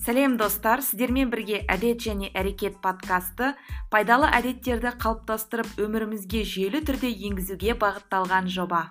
сәлем 0.00 0.38
достар. 0.40 0.80
Сіздермен 0.80 1.28
бірге 1.30 1.60
әдет 1.68 2.00
және 2.06 2.30
әрекет 2.32 2.80
подкасты 2.80 3.52
пайдалы 3.92 4.30
әдеттерді 4.32 4.94
қалыптастырып 5.02 5.76
өмірімізге 5.84 6.40
жүйелі 6.48 6.80
түрде 6.88 7.12
енгізуге 7.28 7.76
бағытталған 7.76 8.48
жоба. 8.48 8.86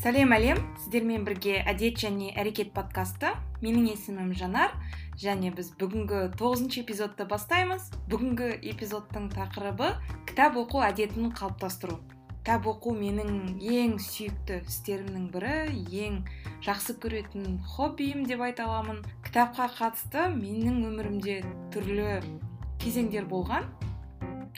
Сәлем 0.00 0.32
әлем. 0.34 0.58
Сіздермен 0.82 1.26
бірге 1.28 1.60
әдет 1.62 2.00
және 2.00 2.34
әрекет 2.34 2.72
подкасты. 2.74 3.34
Менің 3.60 3.90
есімім 3.92 4.32
жанар 4.34 4.72
және 5.20 5.52
біз 5.54 5.74
бүгінгі 5.78 6.30
тоғызыншы 6.40 6.80
эпизодты 6.82 7.26
бастаймыз. 7.28 7.90
Бүгінгі 8.08 8.56
эпизодтың 8.72 9.28
тақырыбы 9.36 9.92
кітап 10.24 10.56
оқу 10.56 10.80
әдетін 10.88 11.30
қалыптастыру. 11.36 12.00
Кітап 12.50 12.64
оқу 12.66 12.92
менің 12.98 13.60
ең 13.62 13.92
сүйікті 14.02 14.56
істерімнің 14.66 15.28
бірі 15.30 15.52
ең 16.02 16.16
жақсы 16.66 16.96
көретін 16.98 17.60
хоббиім 17.62 18.24
деп 18.26 18.40
айта 18.42 18.64
аламын. 18.66 19.04
Кітапқа 19.22 19.68
қатысты 19.76 20.24
менің 20.34 20.80
өмірімде 20.88 21.36
түрлі 21.70 22.18
кезеңдер 22.82 23.28
болған. 23.30 23.70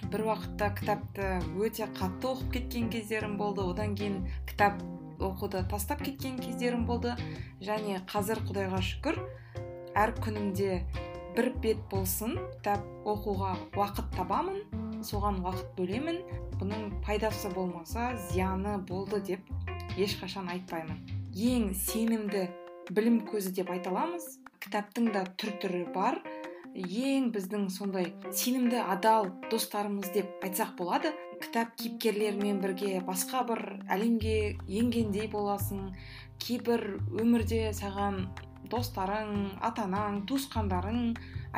Бір 0.08 0.24
уақытта 0.24 0.70
кітапты 0.78 1.28
өте 1.60 1.84
қатты 1.92 2.32
оқып 2.32 2.54
кеткен 2.56 2.88
кездерім 2.88 3.36
болды. 3.36 3.60
Одан 3.60 3.92
кейін 3.92 4.22
кітап 4.48 4.80
оқуды 5.20 5.60
тастап 5.68 6.00
кеткен 6.00 6.40
кездерім 6.40 6.86
болды. 6.88 7.12
Және 7.60 8.00
қазір 8.08 8.40
құдайға 8.48 8.80
шүкір 8.88 9.20
әр 9.92 10.16
күнімде 10.16 10.80
бір 11.36 11.52
бет 11.60 11.84
болсын 11.92 12.38
кітап 12.54 12.88
оқуға 13.04 13.58
уақыт 13.76 14.16
табамын. 14.16 14.81
Соған 15.06 15.40
уақыт 15.42 15.72
бөлемін. 15.78 16.20
Бұның 16.60 16.88
пайдасы 17.04 17.50
болмаса 17.54 18.12
зияны 18.28 18.78
болды 18.88 19.20
деп 19.32 19.50
ешқашан 19.98 20.50
айтпаймын. 20.52 21.00
Ең 21.32 21.72
сенімді 21.74 22.46
білім 22.90 23.22
көзі 23.28 23.54
деп 23.56 23.72
айта 23.74 23.90
аламыз. 23.92 24.38
Кітаптың 24.62 25.10
да 25.14 25.24
түр 25.40 25.56
түрі 25.62 25.82
бар. 25.94 26.20
Ең 26.72 27.32
біздің 27.34 27.66
сондай 27.68 28.12
сенімді 28.30 28.78
адал 28.80 29.28
достарымыз 29.50 30.12
деп 30.14 30.44
айтсақ 30.46 30.76
болады. 30.78 31.12
Кітап 31.42 31.74
кейіпкерлерімен 31.76 32.62
бірге 32.62 33.02
басқа 33.04 33.42
бір 33.48 33.62
әлемге 33.90 34.56
енгендей 34.68 35.28
боласың. 35.28 35.90
Кейбір 36.40 36.86
өмірде 37.18 37.72
саған 37.76 38.28
достарың 38.72 39.58
ата 39.60 39.84
анаң 39.88 40.22
туысқандарың 40.30 41.00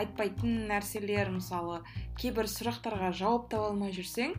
айтпайтын 0.01 0.67
нәрселер 0.71 1.31
мысалы 1.35 1.83
кейбір 2.21 2.51
сұрақтарға 2.51 3.13
жауап 3.17 3.49
таба 3.53 3.71
алмай 3.73 3.95
жүрсең 3.97 4.35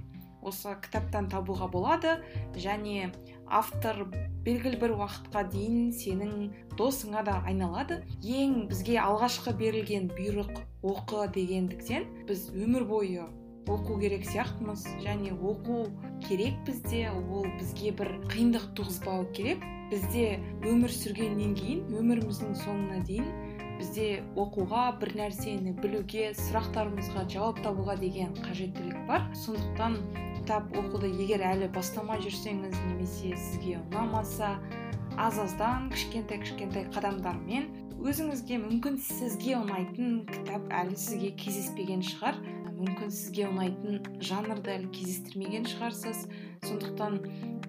осы 0.45 0.75
кітаптан 0.86 1.30
табуға 1.31 1.67
болады 1.72 2.20
және 2.53 3.09
автор 3.45 4.06
белгілі 4.45 4.78
бір 4.81 4.94
уақытқа 4.98 5.45
дейін 5.53 5.89
сенің 5.94 6.36
досыңа 6.78 7.23
да 7.26 7.39
айналады. 7.45 8.02
Ең 8.22 8.67
бізге 8.70 9.00
алғашқы 9.02 9.56
берілген 9.58 10.09
бұйрық 10.14 10.61
оқы 10.86 11.26
дегендіктен 11.33 12.08
біз 12.30 12.50
өмір 12.53 12.86
бойы 12.89 13.26
оқу 13.66 13.98
керек 14.02 14.26
сияқтымыз 14.30 14.86
және 15.02 15.33
оқу 15.33 15.86
керек 16.28 16.58
бізде 16.67 17.08
ол 17.09 17.48
бізге 17.58 17.95
бір 17.98 18.14
қиындық 18.30 18.73
туғызбауы 18.78 19.31
керек. 19.33 19.66
Бізде 19.92 20.39
өмір 20.66 20.89
сүргеннен 20.89 21.53
кейін 21.58 21.83
өміріміздің 21.94 22.56
соңына 22.58 23.03
дейін 23.06 23.28
бізде 23.80 24.08
оқуға 24.40 24.84
бір 25.02 25.14
нәрсені 25.20 25.76
білуге 25.81 26.31
сұрақтарымызға 26.40 27.26
жауап 27.31 27.62
табуға 27.66 27.98
деген 28.00 28.36
қажеттілік 28.42 29.06
бар. 29.09 29.26
Сондықтан 29.45 29.98
кітап 30.40 30.76
оқуды 30.78 31.09
егер 31.12 31.44
әлі 31.45 31.72
бастамай 31.76 32.22
жүрсеңіз 32.23 32.76
немесе 32.90 33.34
сізге 33.36 33.80
ұнамаса 33.82 34.55
аз 35.17 35.39
аздан 35.39 35.89
кішкентай 35.94 36.42
кішкентай 36.44 36.88
қадамдармен 36.92 37.70
өзіңізге 38.04 38.60
мүмкін 38.61 38.99
сізге 39.02 39.55
ұнайтын 39.61 40.22
кітап 40.30 40.67
әлі 40.76 40.98
сізге 40.99 41.32
кездеспеген 41.39 42.04
шығар. 42.05 42.38
Мүмкін 42.76 43.11
сізге 43.16 43.48
ұнайтын 43.48 44.02
жанрды 44.20 44.73
әлі 44.76 44.89
кездестірмеген 44.94 45.66
шығарсыз. 45.72 46.26
Сондықтан 46.67 47.22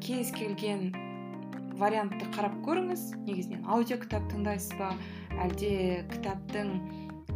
кез 0.02 0.32
келген 0.34 0.90
вариантты 1.80 2.28
қарап 2.34 2.54
көріңіз. 2.66 3.08
Негізінен 3.26 3.66
аудио 3.68 3.98
кітап 4.02 4.24
тыңдайсыз 4.32 4.76
ба 4.78 4.92
әлде 5.44 6.04
кітаптың 6.12 6.72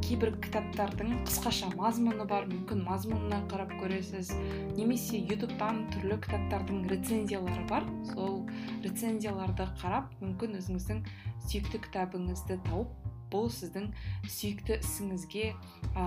кейбір 0.00 0.32
кітаптардың 0.40 1.20
қысқаша 1.28 1.68
мазмұны 1.76 2.24
бар 2.28 2.46
мүмкін 2.48 2.80
мазмұнына 2.86 3.42
қарап 3.50 3.74
көресіз 3.82 4.32
немесе 4.78 5.20
ютубтан 5.20 5.84
түрлі 5.92 6.16
кітаптардың 6.24 6.86
рецензиялары 6.90 7.66
бар. 7.68 7.86
Сол 8.14 8.40
рецензияларды 8.84 9.68
қарап 9.82 10.08
мүмкін 10.22 10.56
өзіңіздің 10.62 11.04
сүйікті 11.46 11.82
кітабыңызды 11.86 12.58
тауып 12.70 12.96
бұл 13.30 13.46
сіздің 13.54 13.90
сүйікті 14.26 14.80
ісіңізге 14.80 15.52
ә, 15.94 16.04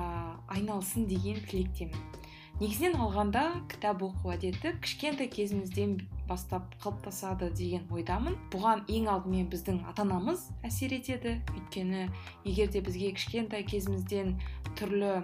айналсын 0.52 1.08
деген 1.08 1.40
тілектемін. 1.48 2.23
Негізінен 2.60 3.00
алғанда 3.02 3.44
кітап 3.72 4.04
оқу 4.06 4.34
әдеті 4.36 4.76
кішкентай 4.84 5.28
кезімізден 5.32 5.96
бастап 6.30 6.76
қалыптасады 6.84 7.50
деген 7.58 7.88
ойдамын. 7.92 8.36
Бұған 8.54 8.84
ең 8.94 9.08
алдымен 9.10 9.48
біздің 9.52 9.80
ата 9.90 10.06
анамыз 10.06 10.46
әсер 10.64 10.94
етеді. 10.96 11.40
Өйткені 11.58 12.06
егер 12.46 12.70
де 12.70 12.84
бізге 12.86 13.14
кішкентай 13.18 13.66
кезімізден 13.66 14.38
түрлі 14.78 15.24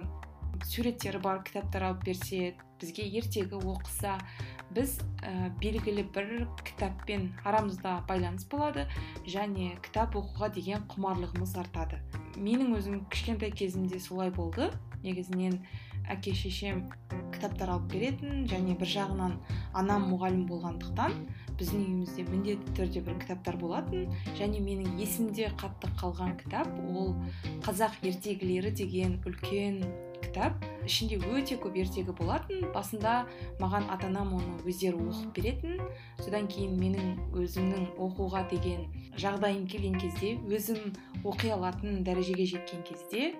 суреттері 0.66 1.20
бар 1.22 1.44
кітаптар 1.46 1.86
алып 1.90 2.04
берсе 2.10 2.54
бізге 2.80 3.06
ертегі 3.20 3.60
оқыса 3.60 4.18
біз 4.74 4.98
ә, 5.22 5.50
белгілі 5.62 6.04
бір 6.14 6.48
кітаппен 6.66 7.30
арамызда 7.44 8.00
байланыс 8.08 8.46
болады 8.50 8.86
және 9.26 9.76
кітап 9.84 10.18
оқуға 10.18 10.50
деген 10.54 10.82
құмарлығымыз 10.90 11.54
артады. 11.62 12.02
Менің 12.36 12.74
өзім 12.78 13.04
кішкентай 13.10 13.54
кезімде 13.54 14.00
солай 14.02 14.30
болды. 14.34 14.70
Негізінен 15.02 15.58
әке 16.14 16.34
шешем 16.36 16.82
кітаптар 17.34 17.74
алып 17.76 17.88
беретін 17.94 18.44
және 18.50 18.76
бір 18.80 18.90
жағынан 18.94 19.38
анам 19.80 20.08
мұғалім 20.10 20.44
болғандықтан 20.50 21.16
біздің 21.60 21.86
үйімізде 21.86 22.26
міндетті 22.28 22.76
түрде 22.78 23.04
бір 23.06 23.18
кітаптар 23.22 23.58
болатын 23.60 24.06
және 24.38 24.62
менің 24.64 25.00
есімде 25.00 25.50
қатты 25.60 25.90
қалған 26.00 26.36
кітап 26.42 26.70
ол 26.90 27.14
қазақ 27.66 28.00
ертегілері 28.12 28.72
деген 28.82 29.18
үлкен 29.28 29.82
кітап. 30.30 30.64
Ішінде 30.86 31.18
өте 31.28 31.58
көп 31.60 31.76
ертегі 31.82 32.14
болатын 32.16 32.64
басында 32.74 33.26
маған 33.60 33.88
ата 33.92 34.08
анам 34.08 34.32
оны 34.38 34.56
өздері 34.64 35.00
оқып 35.10 35.34
беретін. 35.36 35.80
Содан 36.22 36.48
кейін 36.50 36.76
менің 36.80 37.10
өзімнің 37.36 37.88
оқуға 38.00 38.46
деген 38.50 38.86
жағдайым 39.20 39.66
келген 39.68 39.98
кезде 40.00 40.36
өзім 40.48 40.94
оқи 41.24 41.52
алатын 41.56 42.04
дәрежеге 42.06 42.46
жеткен 42.54 42.84
кезде 42.88 43.34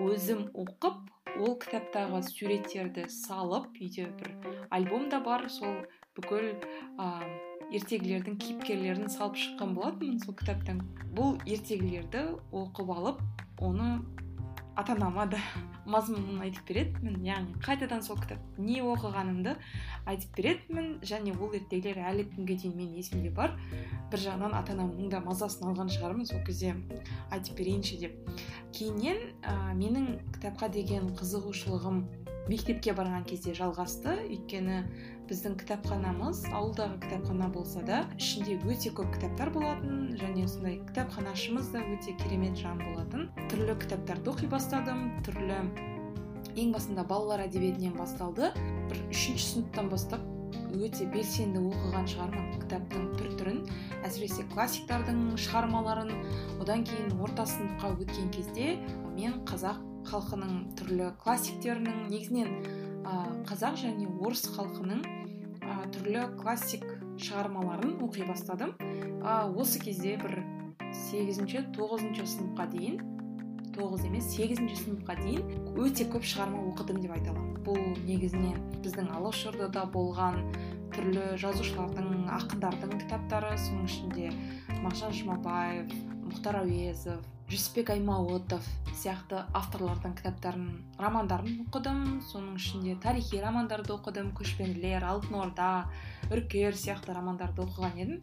өзім 0.00 0.48
оқып 0.54 1.13
ол 1.40 1.56
кітаптағы 1.62 2.20
суреттерді 2.28 3.08
салып 3.10 3.74
үйде 3.80 4.06
бір 4.20 4.34
альбом 4.74 5.08
да 5.10 5.20
бар 5.24 5.48
сол 5.50 5.80
бүкіл 6.16 6.52
ә, 6.98 7.08
ертегілердің 7.74 8.38
кейіпкерлерін 8.38 9.10
салып 9.10 9.38
шыққан 9.42 9.74
болатынмын 9.78 10.20
сол 10.22 10.36
кітаптан. 10.38 10.82
Бұл 11.16 11.38
ертегілерді 11.46 12.26
оқып 12.54 12.92
алып 12.94 13.22
оны 13.58 13.98
ата 14.76 14.94
анама 14.94 15.26
да 15.30 15.38
мазмұнын 15.94 16.42
айтып 16.46 16.68
беретінмін. 16.70 17.20
Яғни 17.26 17.54
қайтадан 17.64 18.02
сол 18.02 18.18
кітап 18.20 18.58
не 18.58 18.80
оқығанымды 18.82 19.54
айтып 20.10 20.36
беретінмін. 20.38 20.90
Және 21.06 21.34
ол 21.38 21.54
ертегілер 21.54 22.00
әлі 22.10 22.26
күнге 22.32 22.58
дейін 22.62 22.76
менің 22.80 22.98
есімде 23.02 23.30
бар. 23.34 23.54
Бір 24.10 24.24
жағынан 24.26 24.56
ата 24.58 24.74
анамның 24.74 25.12
да 25.12 25.22
мазасын 25.24 25.68
алған 25.70 25.92
шығармын 25.94 26.28
сол 26.30 26.42
кезде 26.46 26.74
айтып 27.30 27.58
берейінші 27.60 28.00
деп. 28.02 28.36
Кейіннен 28.74 29.20
ә, 29.42 29.74
менің 29.78 30.18
кітапқа 30.34 30.70
деген 30.74 31.12
қызығушылығым 31.18 32.02
мектепке 32.48 32.92
барған 32.96 33.24
кезде 33.28 33.54
жалғасты. 33.56 34.18
Өйткені 34.28 34.82
біздің 35.30 35.56
кітапханамыз 35.62 36.42
ауылдағы 36.52 36.98
кітапхана 37.04 37.48
болса 37.52 37.80
да 37.86 38.02
ішінде 38.18 38.58
өте 38.68 38.92
көп 38.92 39.14
кітаптар 39.16 39.52
болатын 39.54 40.12
және 40.20 40.44
сондай 40.48 40.76
кітапханашымыз 40.90 41.72
да 41.72 41.80
өте 41.94 42.12
керемет 42.20 42.60
жан 42.60 42.82
болатын. 42.82 43.30
Түрлі 43.48 43.78
кітаптарды 43.80 44.32
оқи 44.34 44.50
бастадым. 44.52 45.06
Түрлі 45.24 45.62
ең 46.60 46.76
басында 46.76 47.06
балалар 47.08 47.46
әдебиетінен 47.46 47.96
басталды. 47.96 48.52
Бір 48.90 49.00
үшінші 49.08 49.48
сыныптан 49.48 49.88
бастап 49.88 50.28
өте 50.74 51.08
белсенді 51.14 51.62
оқыған 51.70 52.06
шығармын 52.12 52.52
кітаптың 52.60 53.08
түр 53.16 53.32
түрін. 53.40 53.64
Әсіресе 54.04 54.44
классиктардың 54.52 55.24
шығармаларын. 55.40 56.12
Одан 56.60 56.84
кейін 56.84 57.16
орта 57.24 57.48
сыныпқа 57.48 57.94
өткен 57.96 58.30
кезде 58.34 58.76
мен 59.16 59.40
қазақ 59.48 59.93
халқының 60.10 60.56
түрлі 60.78 61.10
классиктерінің 61.22 62.06
негізінен 62.12 62.50
қазақ 63.48 63.78
және 63.82 64.08
орыс 64.24 64.46
халқының 64.56 65.02
түрлі 65.94 66.26
классик 66.40 66.84
шығармаларын 67.20 67.98
оқи 68.04 68.26
бастадым. 68.28 68.74
Ә, 69.24 69.48
осы 69.54 69.80
кезде 69.80 70.16
бір 70.20 70.42
сегізінші 71.08 71.66
тоғызыншы 71.76 72.26
сыныпқа 72.28 72.66
дейін 72.72 73.00
тоғыз 73.74 74.04
емес 74.06 74.28
сегізінші 74.34 74.76
сыныпқа 74.82 75.16
дейін 75.20 75.74
өте 75.80 76.06
көп 76.12 76.26
шығарма 76.30 76.62
оқыдым 76.72 77.00
деп 77.02 77.14
айта 77.16 77.32
аламын. 77.32 77.60
Бұл 77.66 77.80
негізінен 78.04 78.58
біздің 78.84 79.10
алашордада 79.16 79.86
болған 79.94 80.42
түрлі 80.94 81.34
жазушылардың 81.42 82.28
ақындардың 82.38 82.98
кітаптары 83.02 83.54
соның 83.64 83.88
ішінде 83.90 84.30
мағжан 84.84 85.14
жұмабаев 85.16 85.94
мұхтар 86.28 86.60
әуезов 86.62 87.33
жүсіпбек 87.54 87.92
аймауытов 87.94 88.64
сияқты 88.98 89.44
авторлардың 89.54 90.16
кітаптарын 90.18 90.66
романдарын 90.98 91.60
оқыдым. 91.64 92.00
Соның 92.26 92.56
ішінде 92.58 92.96
тарихи 93.02 93.38
романдарды 93.42 93.94
оқыдым. 93.94 94.32
Көшпенділер 94.34 95.06
алтын 95.06 95.36
орда 95.38 95.68
үркер 96.34 96.74
сияқты 96.74 97.14
романдарды 97.14 97.62
оқыған 97.62 98.00
едім. 98.00 98.22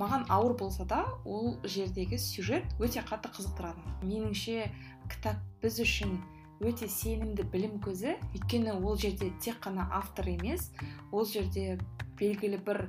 Маған 0.00 0.24
ауыр 0.32 0.56
болса 0.56 0.86
да 0.88 1.02
ол 1.28 1.58
жердегі 1.64 2.16
сюжет 2.16 2.64
өте 2.80 3.04
қатты 3.04 3.28
қызықтырады. 3.36 3.84
Меніңше 4.00 4.70
кітап 5.12 5.42
біз 5.60 5.80
үшін 5.84 6.16
өте 6.64 6.88
сенімді 6.88 7.44
білім 7.52 7.80
көзі. 7.84 8.16
Өйткені 8.32 8.78
ол 8.80 8.96
жерде 8.96 9.28
тек 9.44 9.60
қана 9.60 9.90
автор 9.92 10.32
емес 10.32 10.70
ол 11.12 11.28
жерде 11.28 11.76
белгілі 12.16 12.64
бір 12.64 12.86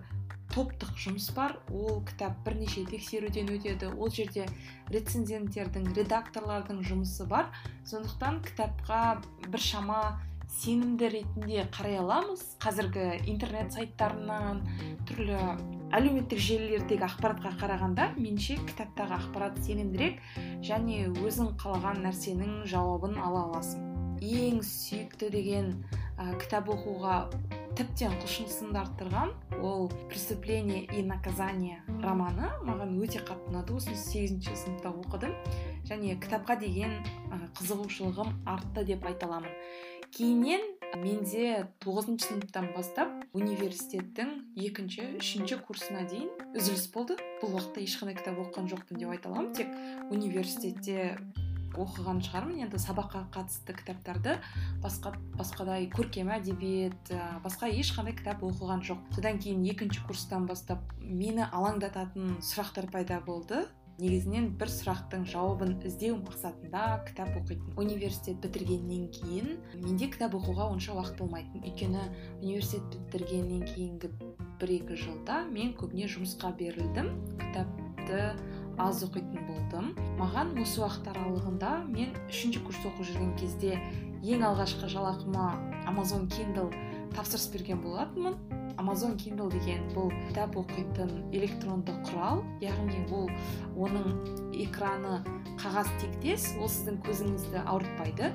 топтық 0.53 0.95
жұмыс 0.99 1.29
бар. 1.35 1.57
Ол 1.71 2.01
кітап 2.07 2.37
бірнеше 2.45 2.85
тексеруден 2.89 3.51
өтеді. 3.55 3.91
Ол 3.97 4.11
жерде 4.13 4.47
рецензенттердің 4.93 5.93
редакторлардың 5.97 6.83
жұмысы 6.87 7.27
бар. 7.29 7.51
Сондықтан 7.87 8.41
кітапқа 8.45 9.21
біршама 9.47 10.19
сенімді 10.51 11.07
ретінде 11.13 11.63
қарай 11.71 11.99
аламыз. 12.01 12.43
Қазіргі 12.59 13.21
интернет 13.31 13.71
сайттарынан 13.71 14.65
түрлі 15.07 15.39
әлеуметтік 15.95 16.39
желілердегі 16.39 17.07
ақпаратқа 17.07 17.53
қарағанда 17.59 18.09
менше 18.17 18.57
кітаптағы 18.67 19.15
ақпарат 19.17 19.57
сенімдірек 19.63 20.19
және 20.67 21.05
өзің 21.11 21.55
қалаған 21.61 22.03
нәрсенің 22.05 22.61
жауабын 22.71 23.17
ала 23.19 23.47
аласың. 23.47 23.87
Ең 24.21 24.59
сүйікті 24.61 25.31
деген 25.33 25.73
кітап 26.43 26.67
оқуға 26.69 27.15
тіптен 27.77 28.15
құлшынысымды 28.21 28.79
арттырған. 28.81 29.31
Ол 29.61 29.89
преступление 30.09 30.83
и 30.85 31.03
наказание 31.03 31.81
романы. 32.01 32.49
Маған 32.67 32.97
өте 33.01 33.21
қатты 33.23 33.51
ұнады. 33.51 33.77
Осыны 33.77 33.95
сегізінші 33.95 34.57
сыныпта 34.57 34.91
оқыдым. 34.91 35.35
Және 35.87 36.17
кітапқа 36.21 36.57
деген 36.59 36.99
қызығушылығым 37.57 38.43
артты 38.45 38.85
деп 38.85 39.05
айта 39.05 39.27
аламын. 39.29 39.55
Кейіннен 40.11 40.63
менде 40.99 41.69
тоғызыншы 41.79 42.27
сыныптан 42.27 42.73
бастап 42.75 43.13
университеттің 43.31 44.33
екінші 44.59 45.05
үшінші 45.21 45.61
курсына 45.63 46.03
дейін 46.11 46.27
үзіліс 46.51 46.89
болды. 46.91 47.15
Бұл 47.39 47.55
уақытта 47.55 47.85
ешқандай 47.85 48.17
кітап 48.19 48.41
оқыған 48.43 48.67
жоқпын 48.73 48.99
деп 48.99 49.13
айта 49.15 49.31
аламын. 49.31 49.53
Тек 49.55 49.71
университетте 50.11 51.15
оқыған 51.79 52.21
шығармын. 52.25 52.61
Енді 52.65 52.79
сабаққа 52.81 53.25
қатысты 53.33 53.75
кітаптарды 53.77 54.37
басқа 54.83 55.13
басқадай 55.37 55.89
көркем 55.91 56.31
әдебиет 56.35 57.11
басқа 57.43 57.69
ешқандай 57.71 58.15
кітап 58.17 58.43
оқыған 58.43 58.81
жоқ. 58.87 59.03
Содан 59.15 59.39
кейін 59.39 59.63
екінші 59.71 60.01
курстан 60.07 60.47
бастап 60.47 60.81
мені 61.01 61.47
алаңдататын 61.51 62.41
сұрақтар 62.41 62.91
пайда 62.91 63.21
болды. 63.25 63.67
Негізінен 64.01 64.47
бір 64.57 64.69
сұрақтың 64.71 65.27
жауабын 65.29 65.75
іздеу 65.85 66.15
мақсатында 66.23 67.03
кітап 67.05 67.35
оқитын 67.37 67.75
университет 67.77 68.39
бітіргеннен 68.41 69.11
кейін 69.13 69.59
менде 69.83 70.07
кітап 70.09 70.33
оқуға 70.39 70.71
онша 70.71 70.95
уақыт 70.95 71.19
болмайтын. 71.19 71.61
Өйткені 71.61 72.07
университет 72.41 72.97
бітіргеннен 73.11 73.61
кейінгі 73.67 74.09
бір 74.61 74.73
екі 74.79 74.97
жылда 75.03 75.43
мен 75.51 75.75
көбіне 75.77 76.09
жұмысқа 76.09 76.49
берілдім. 76.57 77.13
Кітапты 77.43 78.23
аз 78.77 79.03
оқитын 79.07 79.43
болдым. 79.47 79.91
Маған 80.19 80.53
осы 80.61 80.81
уақыт 80.83 81.11
аралығында 81.11 81.73
мен 81.89 82.15
үшінші 82.29 82.63
курс 82.67 82.79
оқып 82.87 83.09
жүрген 83.09 83.35
кезде 83.39 83.77
ең 84.21 84.45
алғашқы 84.45 84.89
жалақыма 84.91 85.51
amazon 85.89 86.27
kindle 86.29 86.69
тапсырыс 87.15 87.49
берген 87.53 87.81
болатынмын. 87.83 88.37
Amazon 88.79 89.17
kindle 89.19 89.49
деген 89.51 89.83
бұл 89.95 90.09
кітап 90.27 90.55
оқитын 90.57 91.11
электронды 91.35 91.93
құрал 92.07 92.41
яғни 92.63 93.03
ол 93.11 93.27
оның 93.75 94.53
экраны 94.63 95.19
қағаз 95.61 95.89
тектес 96.01 96.53
ол 96.57 96.69
сіздің 96.71 97.01
көзіңізді 97.05 97.65
ауыртпайды. 97.65 98.31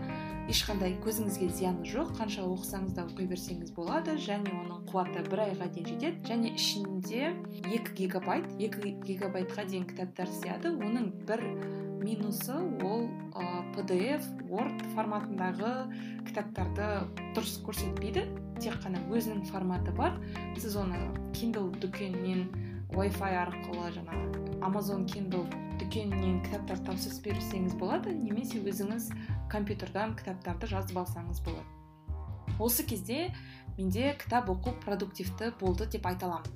Ешқандай 0.51 0.95
көзіңізге 1.03 1.49
зияны 1.59 1.87
жоқ 1.91 2.13
қанша 2.21 2.45
оқысаңыз 2.47 2.95
да 2.95 3.07
оқи 3.09 3.27
берсеңіз 3.33 3.73
болады 3.75 4.15
және 4.23 4.53
оның 4.63 4.85
қуаты 4.91 5.25
бір 5.27 5.47
айға 5.49 5.71
дейін 5.75 5.89
жетеді 5.91 6.31
және 6.31 6.53
ішінде 6.55 7.33
екі 7.79 7.97
гигабайт 8.03 8.47
екі 8.63 8.95
гигабайтқа 9.09 9.67
дейін 9.67 9.89
кітаптар 9.91 10.31
сыяды 10.39 10.71
оның 10.77 11.11
бір 11.27 11.43
минусы 12.07 12.55
ол 12.87 13.09
ә, 13.35 13.65
pdf 13.75 14.27
word 14.47 14.83
форматындағы 14.95 15.73
кітаптарды 16.29 16.89
дұрыс 17.35 17.59
көрсетпейді. 17.67 18.27
Тек 18.63 18.79
қана 18.85 19.03
өзінің 19.11 19.45
форматы 19.51 19.93
бар. 19.97 20.17
Сіз 20.57 20.79
оны 20.81 21.01
kindle 21.37 21.69
дүкенінен 21.83 22.47
wi-fi 22.95 23.35
арқылы 23.43 23.91
жаңағы 23.99 24.61
amazon 24.65 25.07
kindle 25.11 25.45
дүкенінен 25.81 26.43
кітаптар 26.47 26.81
тапсырыс 26.89 27.21
берсеңіз 27.25 27.77
болады 27.81 28.15
немесе 28.15 28.61
өзіңіз 28.61 29.11
компьютердан 29.53 30.15
кітаптарды 30.19 30.71
жазып 30.71 31.01
алсаңыз 31.03 31.43
болады. 31.47 31.67
Осы 32.59 32.87
кезде 32.89 33.35
менде 33.77 34.15
кітап 34.17 34.49
оқу 34.49 34.73
продуктивті 34.81 35.51
болды 35.61 35.87
деп 35.93 36.07
айта 36.09 36.27
аламын. 36.31 36.53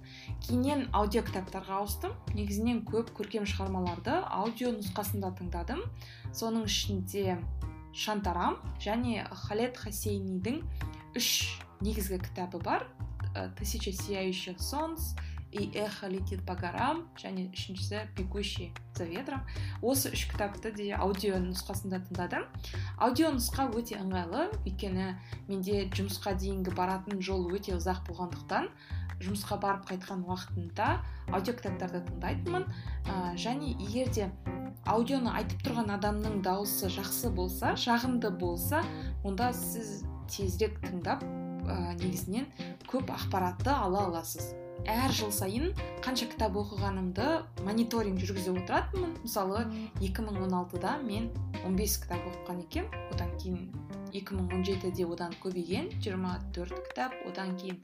Кейіннен 0.46 0.86
аудио 0.96 1.20
кітаптарға 1.26 1.82
ауыстым. 1.82 2.14
Негізінен 2.32 2.80
көп 2.88 3.12
көркем 3.18 3.44
шығармаларды 3.44 4.14
аудио 4.24 4.72
нұсқасында 4.78 5.34
тыңдадым. 5.36 5.82
Соның 6.32 6.64
ішінде 6.70 7.36
шантарам 7.92 8.56
және 8.80 9.26
халет 9.44 9.76
хасейнидің 9.76 10.62
үш 11.18 11.60
негізгі 11.84 12.22
кітабы 12.24 12.62
бар 12.64 12.86
тысяча 13.58 13.92
сияющих 13.92 14.60
солнц 14.60 15.12
и 15.52 15.70
эхо 15.74 16.08
летит 16.08 16.44
по 16.46 16.54
горам 16.54 17.08
және 17.18 17.50
үшіншісі 17.50 18.06
бегущий 18.16 18.72
за 18.94 19.04
ветром. 19.04 19.42
Осы 19.82 20.12
үш 20.14 20.28
кітапты 20.30 20.70
де 20.72 20.92
аудио 20.94 21.40
нұсқасында 21.42 22.02
тыңдадым. 22.06 22.46
Аудио 22.98 23.32
нұсқа 23.34 23.66
өте 23.74 23.98
ыңғайлы 23.98 24.46
өйткені 24.62 25.08
менде 25.48 25.88
жұмысқа 25.90 26.36
дейінгі 26.38 26.74
баратын 26.76 27.20
жол 27.20 27.50
өте 27.50 27.74
ұзақ 27.74 28.06
болғандықтан 28.08 28.70
жұмысқа 29.20 29.58
барып 29.60 29.90
қайтқан 29.90 30.22
уақытында 30.24 30.88
аудио 31.34 31.56
кітаптарды 31.58 32.04
тыңдайтынмын. 32.06 32.64
Ә, 33.10 33.34
және 33.34 33.74
егер 33.74 34.08
де 34.14 34.30
аудионы 34.86 35.34
айтып 35.34 35.66
тұрған 35.66 35.92
адамның 35.98 36.40
дауысы 36.46 36.88
жақсы 36.94 37.34
болса 37.34 37.74
жағымды 37.74 38.30
болса 38.30 38.84
онда 39.24 39.50
сіз 39.52 40.06
тезірек 40.30 40.78
тыңдап 40.86 41.26
ә, 41.26 41.94
негізінен 42.00 42.48
көп 42.88 43.12
ақпаратты 43.18 43.74
ала 43.74 44.06
аласыз. 44.08 44.54
Әр 44.88 45.12
жыл 45.12 45.32
сайын 45.34 45.72
қанша 46.04 46.28
кітап 46.30 46.56
оқығанымды 46.60 47.26
мониторинг 47.66 48.22
жүргізіп 48.24 48.62
отыратынмын. 48.62 49.16
Мысалы 49.24 49.66
2016-да 50.00 50.96
мен 51.04 51.30
15 51.64 52.00
кітап 52.04 52.28
оқыған 52.32 52.64
екенмін 52.64 53.08
одан 53.12 53.34
кейін 53.42 53.68
2017-де 54.10 55.06
одан 55.06 55.34
көбейген. 55.42 55.90
24 56.02 56.80
кітап 56.88 57.14
одан 57.28 57.56
кейін 57.58 57.78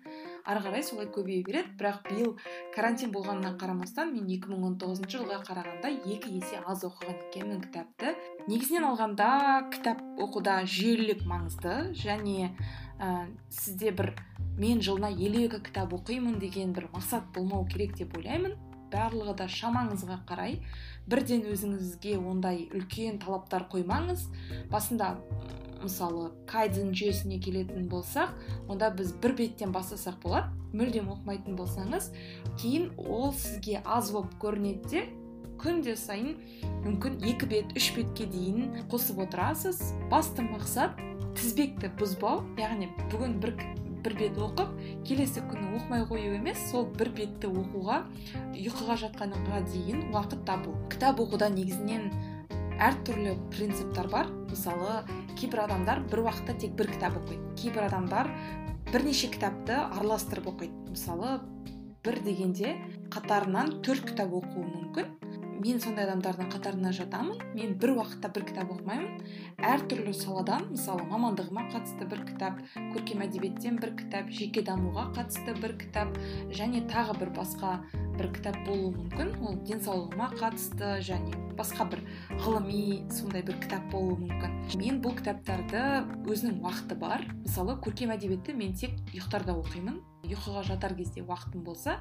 ары 0.47 0.63
қарай 0.65 0.83
солай 0.87 1.07
көбейе 1.13 1.45
береді. 1.47 1.75
Бірақ 1.79 2.09
биыл 2.09 2.35
карантин 2.75 3.13
болғанына 3.15 3.55
қарамастан 3.61 4.13
мен 4.15 4.27
2019 4.31 5.07
жылға 5.13 5.43
қарағанда 5.47 5.93
екі 6.15 6.35
есе 6.39 6.63
аз 6.67 6.85
оқыған 6.87 7.21
екенмін 7.29 7.63
кітапты. 7.67 8.17
Негізінен 8.49 8.89
алғанда 8.91 9.31
кітап 9.75 10.03
оқуда 10.19 10.63
жүйелілік 10.67 11.27
маңызды 11.27 11.93
және 11.95 12.53
ә, 13.01 13.27
сізде 13.51 13.93
бір 13.93 14.15
мен 14.59 14.81
жылына 14.85 15.11
елу 15.13 15.45
екі 15.47 15.61
кітап 15.69 15.93
оқимын 15.97 16.39
деген 16.41 16.73
бір 16.77 16.89
мақсат 16.95 17.29
болмау 17.35 17.67
керек 17.69 17.97
деп 17.99 18.17
ойлаймын. 18.17 18.57
Барлығы 18.93 19.35
да 19.41 19.49
шамаңызға 19.51 20.21
қарай 20.29 20.61
бірден 21.11 21.43
өзіңізге 21.51 22.17
ондай 22.21 22.69
үлкен 22.71 23.19
талаптар 23.21 23.67
қоймаңыз. 23.73 24.29
Басында 24.71 25.17
мысалы 25.83 26.31
кайдзен 26.49 26.95
жүйесіне 26.97 27.41
келетін 27.43 27.89
болсақ 27.91 28.33
онда 28.71 28.91
біз 28.97 29.13
бір 29.23 29.37
беттен 29.41 29.75
бастасақ 29.75 30.23
болады 30.23 30.77
мүлдем 30.77 31.11
оқымайтын 31.13 31.57
болсаңыз 31.59 32.11
кейін 32.61 32.91
ол 32.97 33.33
сізге 33.37 33.83
аз 33.85 34.11
болып 34.15 34.35
көрінеді 34.43 34.89
де 34.93 35.05
күнде 35.61 35.97
сайын 35.97 36.37
мүмкін 36.85 37.21
екі 37.29 37.49
бет 37.51 37.77
үш 37.77 37.91
бетке 37.97 38.27
дейін 38.29 38.83
қосып 38.93 39.23
отырасыз. 39.25 39.81
Басты 40.13 40.45
мақсат 40.45 40.99
тізбекті 41.37 41.93
бұзбау 42.01 42.45
яғни 42.61 42.89
бүгін 43.13 43.37
бір 43.43 43.57
бір 44.07 44.15
бет 44.21 44.37
оқып 44.39 44.75
келесі 45.07 45.43
күні 45.51 45.73
оқымай 45.75 46.05
қою 46.07 46.37
емес 46.37 46.61
сол 46.71 46.87
бір 46.95 47.11
бетті 47.17 47.51
оқуға 47.51 48.05
ұйқыға 48.55 48.97
жатқанға 49.03 49.63
дейін 49.73 50.05
уақыт 50.13 50.45
табу. 50.47 50.77
Кітап 50.93 51.19
оқуда 51.25 51.49
негізінен 51.51 52.13
әртүрлі 52.79 53.35
принциптер 53.51 54.07
бар. 54.13 54.31
Мысалы 54.47 55.03
кейбір 55.35 55.65
адамдар 55.65 56.05
бір 56.07 56.23
уақытта 56.29 56.55
тек 56.63 56.77
бір 56.79 56.93
кітап 56.95 57.19
оқиды. 57.19 57.43
Кейбір 57.59 57.89
адамдар 57.89 58.31
бірнеше 58.93 59.33
кітапты 59.35 59.81
араластырып 59.81 60.53
оқиды. 60.55 60.95
Мысалы 60.95 61.41
бір 62.07 62.21
дегенде 62.23 62.77
қатарынан 63.11 63.81
төрт 63.83 64.07
кітап 64.13 64.39
оқуы 64.39 64.69
мүмкін. 64.71 65.11
Мен 65.61 65.81
сондай 65.81 66.07
адамдардың 66.07 66.51
қатарына 66.53 66.93
жатамын. 66.95 67.39
Мен 67.57 67.75
бір 67.81 67.95
уақытта 67.97 68.31
бір 68.35 68.45
кітап 68.49 68.73
оқымаймын. 68.75 69.21
Әртүрлі 69.67 70.13
саладан 70.17 70.67
мысалы 70.73 71.07
мамандығыма 71.11 71.67
қатысты 71.73 72.09
бір 72.11 72.25
кітап 72.29 72.61
көркем 72.95 73.25
әдебиеттен 73.27 73.79
бір 73.83 73.95
кітап 73.99 74.31
жеке 74.31 74.65
дамуға 74.67 75.09
қатысты 75.17 75.57
бір 75.61 75.77
кітап 75.81 76.17
және 76.55 76.85
тағы 76.91 77.19
бір 77.21 77.33
басқа 77.39 77.73
бір 78.17 78.31
кітап 78.37 78.59
болуы 78.67 78.93
мүмкін. 78.97 79.33
Ол 79.43 79.61
денсаулығыма 79.69 80.31
қатысты 80.37 80.97
және 81.05 81.37
басқа 81.57 81.89
бір 81.93 82.05
ғылыми 82.45 83.07
сондай 83.13 83.45
бір 83.47 83.61
кітап 83.63 83.87
болуы 83.93 84.19
мүмкін. 84.25 84.59
Мен 84.81 85.01
бұл 85.05 85.17
кітаптарды 85.21 85.85
өзінің 86.29 86.61
уақыты 86.65 86.99
бар. 87.01 87.25
Мысалы 87.45 87.79
көркем 87.85 88.13
әдебиетті 88.17 88.57
мен 88.57 88.77
тек 88.77 88.97
ұйықтарда 89.15 89.57
оқимын. 89.57 90.03
Ұйқыға 90.27 90.65
жатар 90.67 90.97
кезде 90.99 91.23
уақытым 91.23 91.63
болса 91.63 92.01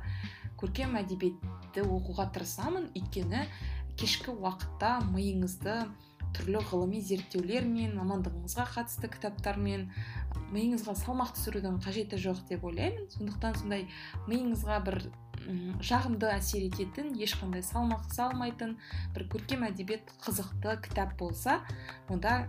көркем 0.59 0.97
әдебиетті 0.99 1.85
оқуға 1.85 2.29
тырысамын 2.35 2.89
өйткені 2.95 3.45
кешкі 3.99 4.35
уақытта 4.35 4.97
миыңызды 5.11 5.77
түрлі 6.35 6.61
ғылыми 6.69 6.99
зерттеулермен 6.99 7.93
мамандығыңызға 7.95 8.65
қатысты 8.73 9.09
кітаптармен 9.13 9.85
миыңызға 10.51 10.95
салмақ 10.99 11.31
түсірудің 11.37 11.77
қажеті 11.85 12.19
жоқ 12.19 12.41
деп 12.49 12.65
ойлаймын. 12.67 13.07
Сондықтан 13.15 13.55
сондай 13.61 13.85
миыңызға 14.27 14.81
бір 14.83 14.99
жағымды 15.85 16.29
әсер 16.33 16.65
ететін 16.65 17.13
ешқандай 17.21 17.63
салмақ 17.63 18.07
салмайтын 18.13 18.75
бір 19.15 19.27
көркем 19.31 19.65
әдебиет 19.67 20.11
қызықты 20.25 20.75
кітап 20.87 21.15
болса 21.19 21.59
онда 22.09 22.47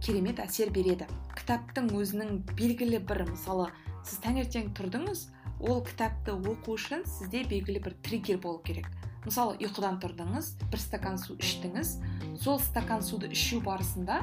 керемет 0.00 0.40
әсер 0.40 0.72
береді. 0.72 1.08
Кітаптың 1.36 1.90
өзінің 1.92 2.38
белгілі 2.54 3.02
бір 3.04 3.26
мысалы 3.32 3.68
сіз 4.06 4.22
таңертең 4.24 4.72
тұрдыңыз 4.78 5.26
ол 5.60 5.82
кітапты 5.84 6.34
оқу 6.36 6.76
үшін 6.76 7.04
сізде 7.08 7.44
белгілі 7.48 7.80
бір 7.84 7.96
триггер 8.04 8.40
болу 8.42 8.60
керек. 8.64 8.88
Мысалы 9.26 9.56
ұйқыдан 9.58 9.98
тұрдыңыз 10.02 10.52
бір 10.70 10.80
стакан 10.80 11.16
су 11.18 11.34
іштіңіз. 11.40 11.96
Сол 12.38 12.60
стакан 12.62 13.02
суды 13.02 13.32
ішу 13.32 13.58
барысында 13.64 14.20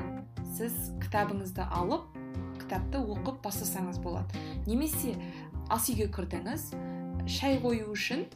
сіз 0.56 0.94
кітабыңызды 1.04 1.66
алып 1.66 2.06
кітапты 2.62 3.02
оқып 3.02 3.42
бастасаңыз 3.44 4.00
болады. 4.04 4.40
Немесе 4.68 5.18
ас 5.74 5.90
үйге 5.90 6.08
кірдіңіз 6.14 6.70
шай 7.28 7.60
қою 7.64 7.92
үшін 7.92 8.28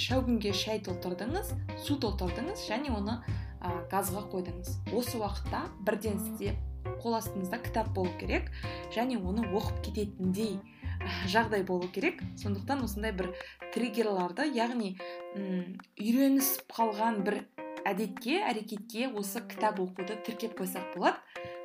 шәугімге 0.00 0.54
шай 0.56 0.80
толтырдыңыз 0.82 1.52
су 1.84 1.98
толтырдыңыз 2.00 2.66
және 2.66 2.90
оны 2.96 3.20
ә, 3.60 3.70
газға 3.92 4.24
қойдыңыз. 4.32 4.78
Осы 4.96 5.20
уақытта 5.20 5.66
бірден 5.84 6.18
сізде 6.18 6.56
қол 7.02 7.18
астыңызда 7.18 7.60
кітап 7.62 7.92
болу 7.94 8.10
керек 8.18 8.50
және 8.94 9.20
оны 9.20 9.44
оқып 9.52 9.82
кететіндей 9.86 10.56
жағдай 11.34 11.64
болу 11.66 11.88
керек. 11.92 12.22
Сондықтан 12.40 12.84
осындай 12.86 13.12
бір 13.16 13.32
триггерларды 13.74 14.48
яғни 14.54 14.94
м 15.36 15.76
үйренісіп 16.00 16.72
қалған 16.76 17.22
бір 17.26 17.42
әдетке 17.88 18.38
әрекетке 18.46 19.08
осы 19.18 19.42
кітап 19.48 19.80
оқуды 19.82 20.16
тіркеп 20.26 20.54
қойсақ 20.60 20.94
болады. 20.94 21.18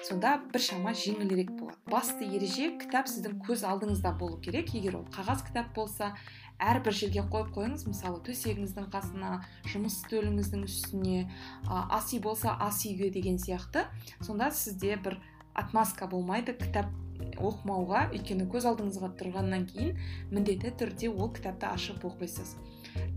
Сонда 0.05 0.37
біршама 0.53 0.93
жеңілірек 0.97 1.51
болады. 1.59 1.77
Басты 1.89 2.25
ереже 2.25 2.71
кітап 2.81 3.09
сіздің 3.11 3.39
көз 3.45 3.65
алдыңызда 3.67 4.13
болу 4.17 4.39
керек. 4.41 4.73
Егер 4.73 4.99
ол 5.01 5.07
қағаз 5.13 5.45
кітап 5.47 5.73
болса 5.75 6.13
әрбір 6.57 6.95
жерге 6.97 7.25
қойып 7.29 7.53
қойыңыз. 7.57 7.87
Мысалы 7.89 8.21
төсегіңіздің 8.25 8.89
қасына 8.93 9.41
жұмыс 9.69 10.01
үстеліңіздің 10.01 10.65
үстіне 10.65 11.27
ас 11.69 12.13
үй 12.13 12.21
болса 12.23 12.55
ас 12.59 12.83
үйге 12.85 13.11
деген 13.13 13.37
сияқты. 13.41 13.85
Сонда 14.21 14.49
сізде 14.51 14.97
бір 14.97 15.19
отмазка 15.57 16.07
болмайды. 16.07 16.53
Кітап 16.57 16.89
оқымауға 17.37 18.07
өйткені 18.13 18.47
көз 18.51 18.67
алдыңызға 18.71 19.11
тұрғаннан 19.19 19.65
кейін 19.69 19.97
міндетті 20.31 20.73
түрде 20.79 21.09
ол 21.11 21.31
кітапты 21.33 21.69
ашып 21.69 22.05
оқисыз. 22.07 22.55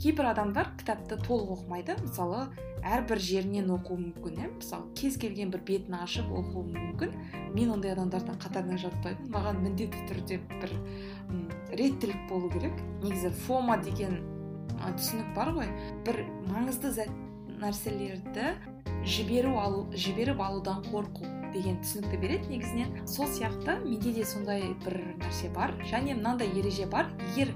Кейбір 0.01 0.31
адамдар 0.33 0.71
кітапты 0.81 1.17
толық 1.21 1.55
оқымайды. 1.57 1.97
Мысалы 2.03 2.47
әрбір 2.85 3.21
жерінен 3.21 3.71
оқуы 3.75 3.99
мүмкін 4.01 4.41
иә? 4.41 4.51
Мысалы 4.57 4.91
кез 4.97 5.17
келген 5.21 5.53
бір 5.53 5.65
бетін 5.69 5.97
ашып 6.01 6.29
оқуы 6.29 6.67
мүмкін. 6.75 7.17
Мен 7.55 7.73
ондай 7.77 7.95
адамдардың 7.95 8.41
қатарына 8.45 8.79
жатпаймын. 8.81 9.31
Маған 9.33 9.63
міндетті 9.65 10.05
түрде 10.11 10.41
бір 10.61 10.77
реттілік 11.81 12.29
болу 12.29 12.53
керек. 12.53 12.77
Негізі 13.05 13.33
фома 13.47 13.79
деген 13.85 14.21
түсінік 14.81 15.35
бар 15.37 15.53
ғой. 15.57 15.73
Бір 16.07 16.23
маңызды 16.49 16.93
нәрселерді 17.61 18.55
жіберу 19.05 19.59
алу 19.61 19.85
жіберіп 19.93 20.41
алудан 20.41 20.85
қорқу. 20.89 21.40
Деген 21.55 21.81
түсінікті 21.83 22.21
береді 22.23 22.51
негізінен. 22.53 23.07
Сол 23.07 23.27
сияқты 23.31 23.79
менде 23.85 24.13
де 24.15 24.25
сондай 24.25 24.75
бір 24.85 25.01
нәрсе 25.21 25.53
бар 25.55 25.75
және 25.91 26.17
мынандай 26.19 26.51
ереже 26.59 26.87
бар. 26.91 27.11
Егер 27.33 27.55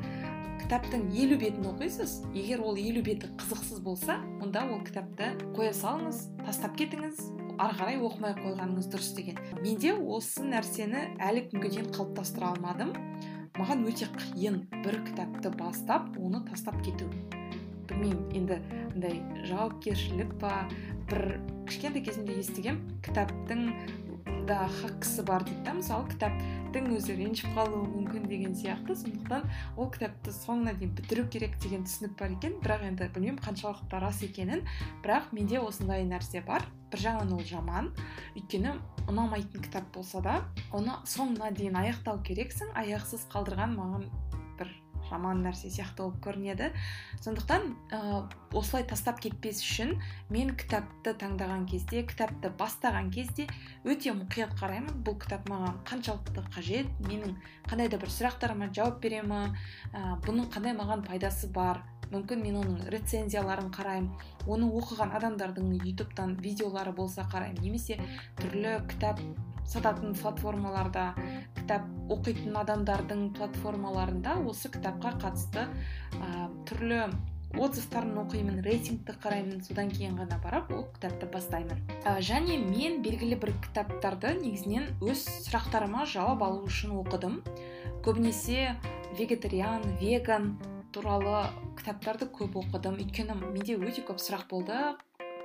кітаптың 0.65 1.09
елу 1.13 1.37
бетін 1.41 1.67
оқисыз 1.75 2.23
егер 2.33 2.63
ол 2.65 2.79
елу 2.81 3.03
беті 3.05 3.29
қызықсыз 3.41 3.83
болса 3.85 4.21
онда 4.43 4.65
ол 4.71 4.81
кітапты 4.87 5.35
қоя 5.57 5.75
салыңыз 5.77 6.21
тастап 6.45 6.77
кетіңіз 6.79 7.21
ары 7.61 7.77
қарай 7.79 7.99
оқымай 8.01 8.35
қойғаныңыз 8.39 8.89
дұрыс 8.93 9.13
деген. 9.19 9.39
Менде 9.61 9.93
осы 9.95 10.47
нәрсені 10.47 11.05
әлі 11.23 11.47
күнге 11.51 11.71
дейін 11.75 11.91
қалыптастыра 11.95 12.55
алмадым. 12.55 12.95
Маған 13.55 13.85
өте 13.87 14.09
қиын 14.17 14.65
бір 14.83 14.99
кітапты 15.07 15.53
бастап 15.55 16.09
оны 16.19 16.43
тастап 16.49 16.81
кету. 16.83 17.07
Білмеймін 17.91 18.25
енді 18.35 18.59
андай 18.95 19.21
жауапкершілік 19.47 20.35
па 20.41 20.65
бір 21.11 21.41
кішкентай 21.69 22.05
кезімде 22.05 22.39
естігем 22.41 22.81
кітаптың 23.05 23.69
да 24.45 24.67
хаққысы 24.69 25.25
бар 25.25 25.45
дейді 25.45 25.63
да 25.65 25.73
мысалы 25.79 26.05
кітаптың 26.11 26.91
өзі 26.97 27.17
ренжіп 27.17 27.55
қалуы 27.57 27.87
мүмкін 27.89 28.27
деген 28.29 28.53
сияқты. 28.57 28.97
Сондықтан 29.01 29.47
ол 29.77 29.89
кітапты 29.95 30.35
соңына 30.37 30.75
дейін 30.77 30.93
бітіру 30.99 31.25
керек 31.33 31.57
деген 31.63 31.87
түсінік 31.89 32.17
бар 32.19 32.35
екен. 32.37 32.59
Бірақ 32.61 32.85
енді 32.91 33.09
білмеймін 33.15 33.41
қаншалықты 33.41 34.01
рас 34.05 34.21
екенін. 34.27 34.67
Бірақ 35.05 35.33
менде 35.33 35.61
осындай 35.65 36.05
нәрсе 36.09 36.45
бар. 36.45 36.67
Бір 36.93 37.05
жағынан 37.07 37.33
ол 37.39 37.45
жаман. 37.49 37.91
Өйткені 38.37 38.77
ұнамайтын 39.09 39.65
кітап 39.65 39.89
болса 39.97 40.21
да 40.21 40.37
оны 40.73 40.99
соңына 41.09 41.49
дейін 41.57 41.81
аяқтау 41.81 42.21
керексің. 42.27 42.75
Аяқсыз 42.77 43.25
қалдырған 43.33 43.77
маған 43.79 44.09
жаман 45.11 45.43
нәрсе 45.45 45.71
сияқты 45.71 46.05
болып 46.05 46.21
көрінеді. 46.25 46.71
Сондықтан 47.25 47.67
ә, 47.91 48.01
осылай 48.53 48.85
тастап 48.89 49.21
кетпес 49.21 49.63
үшін 49.65 49.95
мен 50.31 50.55
кітапты 50.59 51.15
таңдаған 51.21 51.67
кезде 51.71 52.05
кітапты 52.09 52.51
бастаған 52.59 53.11
кезде 53.15 53.49
өте 53.85 54.15
мұқият 54.17 54.55
қараймын. 54.61 55.03
Бұл 55.07 55.19
кітап 55.23 55.49
маған 55.51 55.81
қаншалықты 55.89 56.45
қажет 56.55 56.91
менің 57.09 57.37
қандай 57.71 57.89
да 57.89 57.99
бір 57.99 58.13
сұрақтарыма 58.13 58.71
жауап 58.75 59.01
бере 59.03 59.23
ма 59.23 59.49
ә, 59.93 60.21
бұның 60.27 60.51
қандай 60.53 60.77
маған 60.77 61.07
пайдасы 61.07 61.51
бар. 61.53 61.83
Мүмкін 62.13 62.43
мен 62.45 62.59
оның 62.61 62.91
рецензияларын 62.93 63.71
қараймын 63.75 64.13
оны 64.47 64.69
оқыған 64.79 65.15
адамдардың 65.17 65.73
ютубтан 65.81 66.37
видеолары 66.45 66.93
болса 66.93 67.25
қараймын. 67.33 67.63
Немесе 67.65 67.97
түрлі 68.39 68.77
кітап 68.93 69.23
сататын 69.71 70.15
платформаларда 70.19 71.13
кітап 71.59 71.87
оқитын 72.13 72.57
адамдардың 72.63 73.31
платформаларында 73.39 74.37
осы 74.51 74.71
кітапқа 74.75 75.15
қатысты 75.23 75.65
ә, 75.67 76.49
түрлі 76.69 77.07
отзывтарын 77.55 78.19
оқимын 78.25 78.61
рейтингті 78.67 79.15
қараймын 79.23 79.63
содан 79.63 79.91
кейін 79.95 80.17
ғана 80.19 80.39
барып 80.43 80.73
ол 80.75 80.85
кітапты 80.97 81.29
бастаймын. 81.31 81.81
Ә, 82.03 82.19
және 82.19 82.59
мен 82.59 83.01
белгілі 83.05 83.39
бір 83.41 83.55
кітаптарды 83.69 84.35
негізінен 84.41 84.91
өз 85.05 85.25
сұрақтарыма 85.47 86.05
жауап 86.11 86.43
алу 86.43 86.65
үшін 86.67 86.97
оқыдым. 87.05 87.41
Көбінесе 88.05 88.75
вегетариан 89.19 89.87
веган 90.03 90.57
туралы 90.93 91.45
кітаптарды 91.79 92.27
көп 92.27 92.59
оқыдым. 92.65 92.99
Өйткені 93.03 93.39
менде 93.41 93.79
өте 93.79 94.03
көп 94.07 94.19
сұрақ 94.23 94.49
болды. 94.51 94.81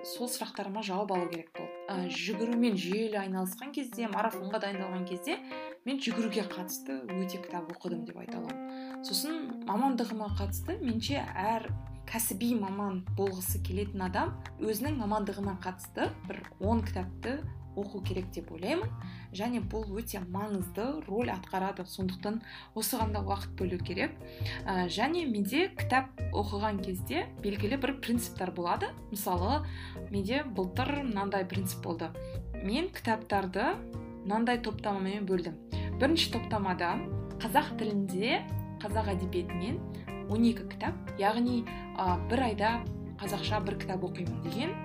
Сол 0.06 0.30
сұрақтарыма 0.32 0.84
жауап 0.86 1.12
алу 1.16 1.28
керек 1.32 1.52
болды. 1.58 1.76
Ә, 1.90 2.08
жүгірумен 2.14 2.78
жүйелі 2.80 3.20
айналысқан 3.20 3.74
кезде 3.76 4.08
марафонға 4.12 4.62
дайындалған 4.64 5.06
кезде 5.10 5.38
мен 5.86 6.00
жүгіруге 6.00 6.46
қатысты 6.52 7.02
өте 7.18 7.42
кітап 7.44 7.72
оқыдым 7.74 8.06
деп 8.08 8.20
айта 8.22 8.40
аламын. 8.40 9.04
Сосын 9.04 9.64
мамандығыма 9.68 10.32
қатысты 10.40 10.78
менше 10.84 11.20
әр 11.20 11.68
кәсіби 12.10 12.56
маман 12.58 13.04
болғысы 13.18 13.62
келетін 13.66 14.08
адам 14.08 14.34
өзінің 14.64 14.98
мамандығына 15.04 15.60
қатысты 15.64 16.10
бір 16.30 16.42
10 16.60 16.86
кітапты 16.88 17.40
оқу 17.78 18.02
керек 18.08 18.32
деп 18.34 18.52
ойлаймын. 18.52 18.90
Және 19.36 19.62
бұл 19.62 19.86
өте 20.00 20.22
маңызды 20.34 20.86
роль 21.08 21.32
атқарады. 21.34 21.86
Сондықтан 21.86 22.42
осыған 22.76 23.14
да 23.14 23.22
уақыт 23.22 23.54
бөлу 23.60 23.80
керек. 23.84 24.16
Ә, 24.66 24.88
және 24.90 25.26
менде 25.30 25.70
кітап 25.78 26.10
оқыған 26.34 26.82
кезде 26.84 27.28
белгілі 27.44 27.78
бір 27.78 27.96
принциптер 28.02 28.52
болады. 28.52 28.90
Мысалы 29.12 29.66
менде 30.10 30.44
былтыр 30.44 31.04
мынандай 31.04 31.46
принцип 31.46 31.84
болды. 31.84 32.10
Мен 32.64 32.90
кітаптарды 32.90 33.76
мынандай 34.26 34.60
топтамамен 34.64 35.26
бөлдім. 35.30 35.56
Бірінші 36.00 36.34
топтамада 36.36 36.96
қазақ 37.40 37.76
тілінде 37.80 38.44
қазақ 38.82 39.14
әдебиетінен 39.16 39.80
12 40.30 40.68
кітап 40.70 41.14
яғни 41.20 41.64
ә, 41.98 42.18
бір 42.30 42.46
айда 42.50 42.78
қазақша 43.20 43.60
бір 43.66 43.80
кітап 43.82 44.06
оқимын 44.08 44.44
деген 44.46 44.76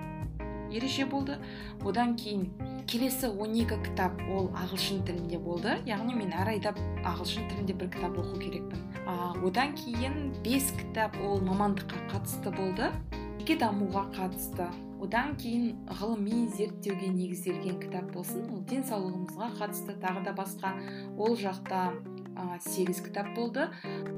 ереже 0.73 1.05
болды. 1.05 1.37
Одан 1.85 2.15
кейін 2.19 2.49
келесі 2.87 3.27
12 3.33 3.81
кітап 3.83 4.19
ол 4.29 4.49
ағылшын 4.53 5.01
тілінде 5.07 5.39
болды. 5.41 5.73
Яғни 5.89 6.15
мен 6.17 6.33
әр 6.37 6.51
айда 6.53 6.73
ағылшын 7.07 7.47
тілінде 7.49 7.73
бір 7.79 7.89
кітап 7.95 8.17
оқу 8.21 8.37
керекпін. 8.39 8.81
А, 9.07 9.33
одан 9.45 9.73
кейін 9.79 10.33
5 10.45 10.71
кітап 10.79 11.17
ол 11.25 11.41
мамандыққа 11.41 12.03
қатысты 12.13 12.53
болды. 12.55 12.91
Жеке 13.39 13.57
дамуға 13.61 14.05
қатысты. 14.15 14.69
Одан 15.01 15.35
кейін 15.37 15.81
ғылыми 15.99 16.45
зерттеуге 16.55 17.11
негізделген 17.13 17.79
кітап 17.81 18.07
болсын 18.13 18.47
ол 18.49 18.63
денсаулығымызға 18.69 19.51
қатысты 19.59 19.97
тағы 20.01 20.23
да 20.25 20.33
басқа. 20.37 20.73
Ол 21.17 21.37
жақта 21.37 21.91
ә, 22.33 22.59
сегіз 22.69 23.01
кітап 23.05 23.33
болды. 23.35 23.69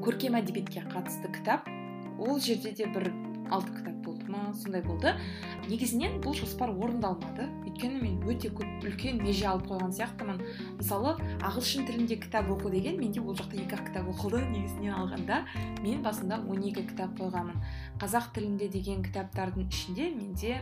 Көркем 0.03 0.39
әдебиетке 0.39 0.83
қатысты 0.87 1.31
кітап. 1.39 1.67
Ол 2.19 2.39
жерде 2.39 2.71
де 2.71 2.87
бір 2.87 3.11
алты 3.51 3.75
кітап 3.79 3.96
ма 4.37 4.53
сондай 4.55 4.81
болды. 4.85 5.13
Негізінен 5.67 6.19
бұл 6.23 6.35
жоспар 6.37 6.71
орындалмады. 6.71 7.47
Өйткені 7.67 8.01
мен 8.01 8.17
өте 8.29 8.51
көп 8.53 8.85
үлкен 8.85 9.21
меже 9.23 9.47
алып 9.49 9.67
қойған 9.71 9.93
сияқтымын. 9.97 10.41
Мысалы 10.79 11.15
ағылшын 11.45 11.87
тілінде 11.89 12.19
кітап 12.21 12.49
оқу 12.53 12.71
деген 12.73 12.99
менде 13.01 13.21
ол 13.21 13.35
жақта 13.37 13.59
екі 13.59 13.77
ақ 13.77 13.87
кітап 13.89 14.11
оқылды 14.13 14.43
негізінен 14.53 14.95
алғанда. 14.97 15.41
Мен 15.83 16.03
басында 16.05 16.41
12 16.45 16.85
кітап 16.91 17.17
қойғанмын. 17.19 17.57
Қазақ 18.01 18.31
тілінде 18.37 18.69
деген 18.73 19.03
кітаптардың 19.05 19.67
ішінде 19.67 20.11
менде 20.15 20.61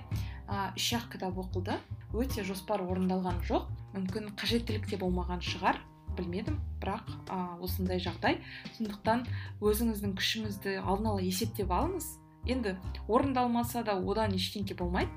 үш 0.76 0.92
ақ 0.98 1.12
кітап 1.16 1.38
оқылды. 1.42 1.80
Өте 2.16 2.46
жоспар 2.48 2.84
орындалған 2.86 3.44
жоқ. 3.48 3.68
Мүмкін 3.96 4.32
қажеттілік 4.40 4.90
те 4.90 5.00
болмаған 5.02 5.44
шығар 5.44 5.80
білмедім. 6.16 6.60
Бірақ 6.82 7.10
ә, 7.28 7.40
осындай 7.64 8.00
жағдай. 8.00 8.40
Сондықтан 8.78 9.26
өзіңіздің 9.60 10.16
күшіңізді 10.20 10.78
алдын 10.84 11.12
ала 11.12 11.26
есептеп 11.26 11.74
алыңыз. 11.76 12.14
Енді 12.46 12.76
орындалмаса 13.08 13.84
да 13.84 13.98
одан 13.98 14.34
ештеңке 14.38 14.78
болмайды. 14.78 15.12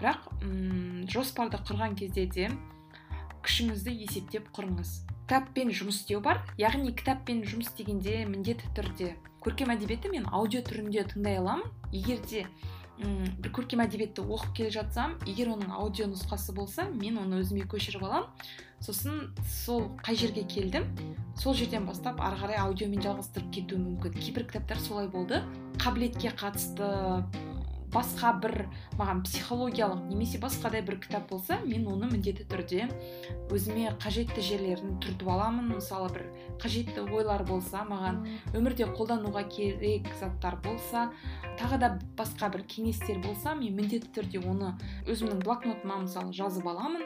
Бірақ 0.00 0.28
м 0.42 1.06
жоспарды 1.08 1.58
құрған 1.58 1.96
кезде 1.96 2.26
де 2.26 2.50
күшіңізді 3.44 3.94
есептеп 4.06 4.50
құрыңыз. 4.56 5.06
Кітаппен 5.26 5.72
жұмыс 5.74 6.02
істеу 6.02 6.20
бар 6.22 6.42
яғни 6.60 6.92
кітаппен 6.94 7.42
жұмыс 7.46 7.70
істегенде 7.72 8.24
міндетті 8.28 8.68
түрде 8.76 9.14
көркем 9.42 9.72
әдебиетті 9.74 10.12
мен 10.12 10.26
аудио 10.30 10.60
түрінде 10.66 11.06
тыңдай 11.12 11.40
аламын. 11.40 11.70
Егер 11.92 12.20
де 12.30 12.46
м 13.02 13.26
бір 13.42 13.52
көркем 13.58 13.82
әдебиетті 13.84 14.24
оқып 14.24 14.54
келе 14.60 14.70
жатсам 14.78 15.18
егер 15.26 15.52
оның 15.54 15.72
аудио 15.74 16.06
нұсқасы 16.10 16.54
болса 16.56 16.88
мен 16.92 17.18
оны 17.20 17.42
өзіме 17.42 17.66
көшіріп 17.68 18.06
аламын 18.06 18.30
сосын 18.80 19.32
сол 19.48 19.90
қай 20.04 20.16
жерге 20.16 20.44
келдім 20.48 20.84
сол 21.36 21.54
жерден 21.54 21.86
бастап 21.88 22.20
ары 22.20 22.36
қарай 22.40 22.60
аудиомен 22.60 23.02
жалғастырып 23.04 23.52
кетуім 23.52 23.84
мүмкін. 23.90 24.16
Кейбір 24.20 24.46
кітаптар 24.48 24.80
солай 24.80 25.08
болды. 25.08 25.42
Қабілетке 25.80 26.32
қатысты 26.32 26.88
басқа 27.94 28.32
бір 28.42 28.54
маған 28.98 29.22
психологиялық 29.26 30.02
немесе 30.08 30.40
басқадай 30.42 30.82
бір 30.86 30.98
кітап 31.02 31.28
болса 31.30 31.58
мен 31.64 31.86
оны 31.90 32.10
міндетті 32.10 32.46
түрде 32.50 32.88
өзіме 33.54 33.92
қажетті 34.02 34.42
жерлерін 34.42 34.98
түртіп 35.04 35.30
аламын. 35.36 35.72
Мысалы 35.76 36.10
бір 36.14 36.26
қажетті 36.62 37.06
ойлар 37.06 37.44
болса 37.48 37.84
маған 37.88 38.22
өмірде 38.56 38.88
қолдануға 38.96 39.46
керек 39.50 40.10
заттар 40.20 40.58
болса 40.64 41.10
тағы 41.60 41.80
да 41.80 41.92
басқа 42.18 42.50
бір 42.54 42.66
кеңестер 42.68 43.22
болса 43.24 43.54
мен 43.54 43.76
міндетті 43.78 44.12
түрде 44.16 44.42
оны 44.44 44.74
өзімнің 45.06 45.42
блокнотыма 45.44 46.02
мысалы 46.04 46.34
жазып 46.36 46.66
аламын. 46.66 47.04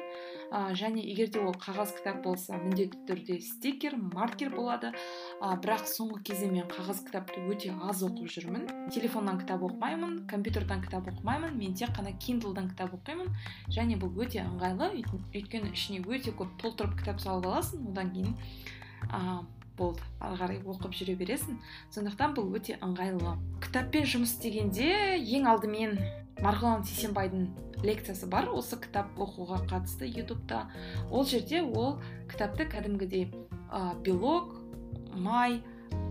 Ә, 0.51 0.73
және 0.75 1.03
егер 1.03 1.31
де 1.31 1.41
ол 1.41 1.55
қағаз 1.55 1.95
кітап 1.97 2.23
болса 2.25 2.59
міндетті 2.59 2.99
түрде 3.09 3.39
стикер 3.41 3.97
маркер 3.97 4.51
болады. 4.55 4.93
Ә, 5.41 5.55
бірақ 5.63 5.87
соңғы 5.91 6.23
кезде 6.31 6.51
мен 6.51 6.67
қағаз 6.71 7.05
кітапты 7.07 7.43
өте 7.47 7.73
аз 7.87 8.03
оқып 8.07 8.31
жүрмін. 8.35 8.67
Телефоннан 8.91 9.41
кітап 9.41 9.63
оқымаймын 9.69 10.27
компьютерден 10.31 10.83
кітап 10.83 11.09
оқымаймын 11.13 11.55
мен 11.57 11.75
тек 11.75 11.95
қана 11.97 12.17
киндлдан 12.19 12.71
кітап 12.73 12.95
оқимын. 12.99 13.31
Және 13.71 13.99
бұл 14.01 14.13
өте 14.25 14.43
ыңғайлы 14.45 14.91
өйткені 15.35 15.73
ішіне 15.73 16.03
өте 16.05 16.35
көп 16.35 16.59
толтырып 16.61 16.99
кітап 16.99 17.23
салып 17.23 17.47
аласың 17.47 17.91
одан 17.93 18.13
кейін 18.15 18.37
ә, 19.11 19.45
болды. 19.79 20.03
Ары 20.21 20.37
қарай 20.37 20.59
оқып 20.67 20.97
жүре 20.99 21.15
бересің. 21.21 21.61
Сондықтан 21.95 22.35
бұл 22.37 22.51
өте 22.59 22.77
ыңғайлы. 22.85 23.37
Кітаппен 23.65 24.05
жұмыс 24.05 24.35
істегенде 24.37 24.91
ең 25.21 25.49
алдымен 25.49 25.97
марғұлан 26.39 26.85
сейсенбайдың 26.89 27.49
лекциясы 27.85 28.29
бар. 28.31 28.49
Осы 28.53 28.79
кітап 28.81 29.19
оқуға 29.21 29.61
қатысты 29.71 30.09
ютубта. 30.09 30.67
Ол 31.11 31.25
жерде 31.29 31.63
ол 31.63 31.99
кітапты 32.31 32.67
кәдімгідей 32.71 33.29
ә, 33.71 33.95
белок 34.05 34.57
май 35.15 35.61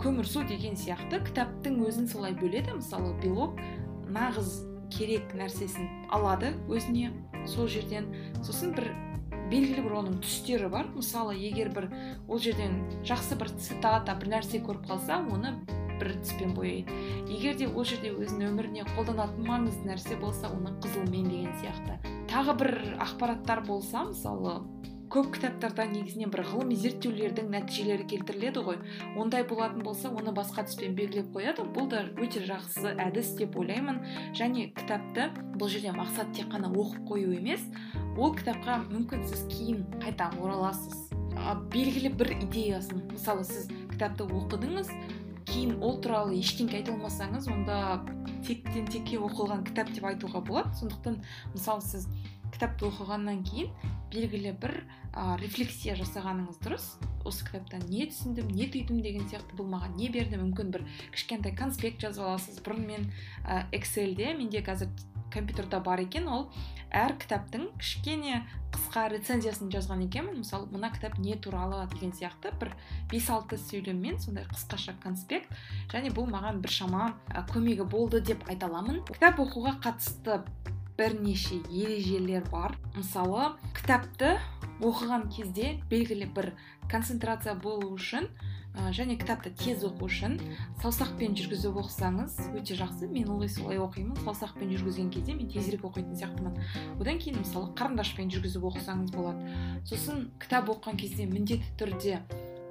көмірсу 0.01 0.45
деген 0.47 0.77
сияқты 0.79 1.21
кітаптың 1.25 1.79
өзін 1.87 2.09
солай 2.11 2.35
бөледі. 2.37 2.77
Мысалы 2.77 3.13
белок 3.23 3.59
нағыз 4.09 4.63
керек 4.93 5.35
нәрсесін 5.37 5.89
алады 6.13 6.53
өзіне 6.69 7.13
сол 7.47 7.69
жерден. 7.69 8.09
Сосын 8.43 8.73
бір 8.77 8.91
белгілі 9.49 9.85
бір 9.85 9.99
оның 10.03 10.21
түстері 10.23 10.69
бар. 10.69 10.89
Мысалы 10.95 11.35
егер 11.37 11.71
бір 11.73 11.89
ол 12.27 12.41
жерден 12.41 12.81
жақсы 13.07 13.37
бір 13.39 13.53
цитата 13.57 14.15
бір 14.19 14.35
нәрсе 14.37 14.61
көріп 14.65 14.89
қалса 14.89 15.21
оны 15.21 15.57
бір 15.99 16.13
түспен 16.23 16.53
бояйды 16.57 16.95
егер 17.29 17.57
де 17.59 17.67
ол 17.69 17.87
жерде 17.87 18.13
өзінің 18.15 18.53
өміріне 18.53 18.87
қолданатын 18.95 19.47
маңызды 19.47 19.89
нәрсе 19.89 20.19
болса 20.19 20.51
оны 20.51 20.75
қызылмен 20.83 21.29
деген 21.29 21.57
сияқты. 21.61 21.99
Тағы 22.31 22.55
бір 22.61 22.73
ақпараттар 23.05 23.65
болса 23.67 24.05
мысалы 24.09 24.59
көп 25.09 25.31
кітаптарда 25.33 25.87
негізінен 25.89 26.29
бір 26.29 26.43
ғылыми 26.51 26.75
зерттеулердің 26.77 27.47
нәтижелері 27.49 28.05
келтіріледі 28.11 28.61
ғой. 28.65 28.77
Ондай 29.17 29.43
болатын 29.49 29.81
болса 29.85 30.11
оны 30.13 30.33
басқа 30.37 30.67
түспен 30.67 30.93
белгілеп 30.97 31.31
қояды. 31.33 31.65
Бұл 31.73 31.89
да 31.89 32.03
өте 32.21 32.43
жақсы 32.45 32.93
әдіс 32.93 33.33
деп 33.39 33.57
ойлаймын. 33.57 34.03
Және 34.37 34.67
кітапты 34.77 35.31
бұл 35.57 35.71
жерде 35.73 35.95
мақсат 35.97 36.29
тек 36.37 36.51
қана 36.53 36.69
оқып 36.69 37.09
қою 37.09 37.33
емес 37.39 37.65
ол 38.19 38.35
кітапқа 38.37 38.83
мүмкін 38.91 39.25
сіз 39.31 39.47
кейін 39.49 39.81
қайта 39.97 40.29
ораласыз. 40.37 41.09
Белгілі 41.73 42.13
бір 42.13 42.35
идеясын. 42.43 43.01
Мысалы 43.09 43.47
сіз 43.49 43.65
кітапты 43.89 44.29
оқыдыңыз 44.29 44.93
кейін 45.47 45.77
ол 45.83 45.99
туралы 46.03 46.37
ештеңке 46.39 46.79
айта 46.79 46.93
алмасаңыз 46.95 47.47
онда 47.51 47.77
тектен 48.47 48.87
текке 48.89 49.19
оқылған 49.21 49.63
кітап 49.67 49.91
деп 49.93 50.07
айтуға 50.09 50.41
болады. 50.45 50.73
Сондықтан 50.79 51.21
мысалы 51.53 51.85
сіз 51.85 52.07
кітапты 52.53 52.89
оқығаннан 52.89 53.43
кейін 53.47 53.69
белгілі 54.13 54.55
бір 54.61 54.73
ә, 55.13 55.37
рефлексия 55.41 55.95
жасағаныңыз 55.99 56.59
дұрыс. 56.63 56.87
Осы 57.27 57.45
кітаптан 57.45 57.85
не 57.91 58.07
түсіндім 58.09 58.49
не 58.55 58.65
түйдім 58.71 59.03
деген 59.05 59.27
сияқты 59.29 59.57
бұл 59.59 59.69
маған 59.69 59.95
не 59.99 60.09
берді. 60.09 60.39
Мүмкін 60.41 60.73
бір 60.73 60.87
кішкентай 61.13 61.53
конспект 61.55 62.01
жазып 62.01 62.25
аласыз 62.25 62.59
бұрын 62.65 62.87
мен 62.87 63.07
ә, 63.45 63.67
эксельде 63.75 64.33
менде 64.33 64.63
қазір 64.65 64.89
компьютерда 65.33 65.79
бар 65.79 66.01
екен. 66.01 66.27
Ол 66.27 66.49
әр 66.89 67.13
кітаптың 67.21 67.69
кішкене 67.77 68.41
қысқа 68.89 69.09
рецензиясын 69.13 69.69
жазған 69.69 70.01
екенмін. 70.07 70.39
Мысалы 70.41 70.65
мына 70.73 70.89
кітап 70.89 71.19
не 71.21 71.35
туралы 71.37 71.85
деген 71.93 72.11
сияқты 72.11 72.49
бір 72.57 72.73
бес 73.11 73.29
алты 73.29 73.57
сөйлеммен 73.61 74.17
сондай 74.19 74.47
қысқаша 74.49 74.95
конспект 75.03 75.53
және 75.93 76.09
бұл 76.09 76.25
маған 76.25 76.61
біршама 76.63 77.13
көмегі 77.53 77.85
болды 77.85 78.19
деп 78.21 78.41
айта 78.49 78.65
аламын. 78.65 79.03
Кітап 79.05 79.37
оқуға 79.45 79.77
қатысты 79.83 80.41
бірнеше 80.99 81.61
ережелер 81.71 82.43
бар. 82.51 82.75
Мысалы 82.97 83.53
кітапты 83.71 84.35
оқыған 84.83 85.29
кезде 85.31 85.77
белгілі 85.89 86.27
бір 86.35 86.51
концентрация 86.91 87.53
болу 87.55 87.93
үшін 87.95 88.27
ә, 88.75 88.91
және 88.95 89.15
кітапты 89.19 89.53
тез 89.55 89.85
оқу 89.87 90.09
үшін 90.09 90.35
саусақпен 90.83 91.37
жүргізіп 91.39 91.79
оқысаңыз 91.79 92.35
өте 92.51 92.75
жақсы. 92.79 93.07
Мен 93.11 93.31
ылғи 93.31 93.47
солай 93.53 93.79
оқимын. 93.79 94.19
Саусақпен 94.25 94.75
жүргізген 94.75 95.09
кезде 95.15 95.37
мен 95.39 95.47
тезірек 95.51 95.87
оқитын 95.87 96.19
сияқтымын. 96.19 96.59
Одан 96.99 97.23
кейін 97.23 97.39
мысалы 97.45 97.71
қарындашпен 97.79 98.31
жүргізіп 98.35 98.67
оқысаңыз 98.73 99.15
болады. 99.15 99.55
Сосын 99.87 100.27
кітап 100.43 100.67
оқыған 100.75 100.99
кезде 100.99 101.29
міндетті 101.31 101.75
түрде 101.79 102.19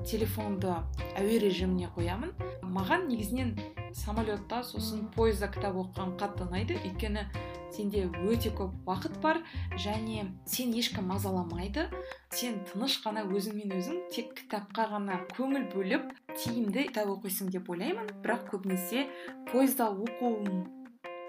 телефонды 0.05 0.77
әуе 1.17 1.41
режиміне 1.43 1.89
қоямын. 1.97 2.37
Маған 2.69 3.09
негізінен 3.09 3.57
самолетта 3.95 4.63
сосын 4.65 5.07
пойызда 5.15 5.49
кітап 5.53 5.77
оқыған 5.81 6.17
қатты 6.21 6.47
ұнайды 6.47 6.77
өйткені 6.83 7.25
сенде 7.75 8.05
өте 8.27 8.51
көп 8.57 8.75
уақыт 8.89 9.19
бар 9.23 9.41
және 9.77 10.27
сен 10.47 10.73
ешкім 10.75 11.09
мазаламайды. 11.13 11.89
Сен 12.35 12.61
тыныш 12.69 12.99
қана 13.05 13.25
өзіңмен 13.29 13.75
өзің 13.79 14.05
тек 14.15 14.35
кітапқа 14.41 14.89
ғана 14.95 15.21
көңіл 15.37 15.69
бөліп 15.75 16.13
тиімді 16.35 16.89
кітап 16.91 17.13
оқисың 17.17 17.53
деп 17.55 17.71
ойлаймын. 17.71 18.11
Бірақ 18.25 18.49
көбінесе 18.53 19.07
пойызда 19.53 19.91
оқуым 19.93 20.65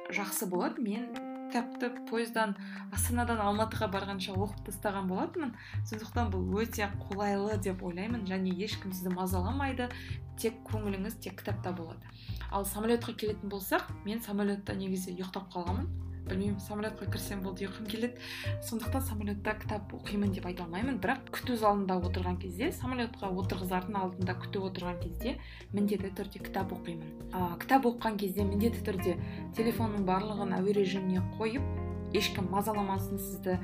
жақсы 0.09 0.49
болады. 0.49 0.81
Мен 0.81 1.28
кітапты 1.49 1.89
пойыздан 2.09 2.53
астанадан 2.93 3.39
алматыға 3.41 3.87
барғанша 3.89 4.35
оқып 4.37 4.67
тастаған 4.69 5.07
болатынмын. 5.09 5.55
сондықтан 5.89 6.29
бұл 6.29 6.61
өте 6.61 6.85
қолайлы 7.09 7.57
деп 7.57 7.81
ойлаймын 7.83 8.27
және 8.29 8.53
ешкім 8.53 8.93
сізді 8.93 9.15
мазаламайды 9.15 9.89
тек 10.37 10.61
көңіліңіз 10.69 11.17
тек 11.23 11.41
кітапта 11.41 11.73
болады. 11.73 12.05
Ал 12.51 12.65
самолетқа 12.65 13.13
келетін 13.17 13.49
болсақ 13.49 13.89
мен 14.05 14.21
самолетта 14.21 14.73
негізі 14.77 15.15
ұйықтап 15.17 15.49
қаламын 15.53 15.89
білмеймін 16.29 16.61
самолетқа 16.63 17.09
кірсем 17.11 17.41
болды 17.43 17.65
ұйқым 17.67 17.89
келеді. 17.89 18.21
Сондықтан 18.65 19.03
самолетта 19.07 19.55
кітап 19.59 19.93
оқимын 19.97 20.31
деп 20.35 20.47
айта 20.49 20.63
алмаймын. 20.65 20.99
Бірақ 21.01 21.29
күту 21.35 21.57
залында 21.59 21.99
отырған 22.07 22.39
кезде 22.41 22.71
самолетқа 22.77 23.31
отырғызардың 23.43 23.99
алдында 23.99 24.37
күтіп 24.45 24.69
отырған 24.69 24.99
кезде 25.03 25.35
міндетті 25.73 26.13
түрде 26.19 26.43
кітап 26.45 26.73
оқимын. 26.77 27.11
Ә, 27.33 27.59
кітап 27.61 27.89
оқыған 27.89 28.17
кезде 28.21 28.47
міндетті 28.47 28.85
түрде 28.87 29.17
телефонның 29.57 30.05
барлығын 30.07 30.57
әуе 30.61 30.75
режиміне 30.77 31.25
қойып 31.37 32.15
ешкім 32.15 32.49
мазаламасын 32.53 33.19
сізді 33.21 33.59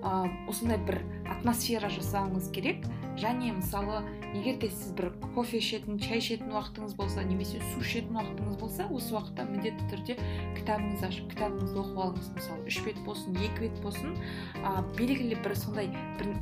ә, 0.00 0.12
осындай 0.48 0.80
бір 0.84 1.02
атмосфера 1.28 1.90
жасауыңыз 1.92 2.50
керек. 2.54 2.86
Және 3.20 3.52
мысалы 3.56 4.00
егер 4.34 4.58
де 4.62 4.70
сіз 4.70 4.92
бір 4.98 5.10
кофе 5.34 5.58
ішетін 5.58 5.98
шай 6.02 6.20
ішетін 6.22 6.52
уақытыңыз 6.54 6.94
болса 6.98 7.24
немесе 7.26 7.60
су 7.72 7.82
ішетін 7.82 8.18
уақытыңыз 8.20 8.58
болса 8.60 8.86
осы 8.86 9.14
уақытта 9.16 9.46
міндетті 9.50 9.88
түрде 9.90 10.16
кітабыңызды 10.58 11.08
ашып 11.08 11.32
кітабыңызды 11.34 11.82
оқып 11.82 12.00
алыңыз. 12.04 12.30
Мысалы 12.36 12.66
үш 12.70 12.80
бет 12.86 13.02
болсын 13.06 13.36
екі 13.40 13.66
бет 13.66 13.82
болсын 13.84 14.14
ә, 14.62 14.80
белгілі 14.98 15.40
бір 15.42 15.56
сондай 15.58 15.90
бір 16.20 16.32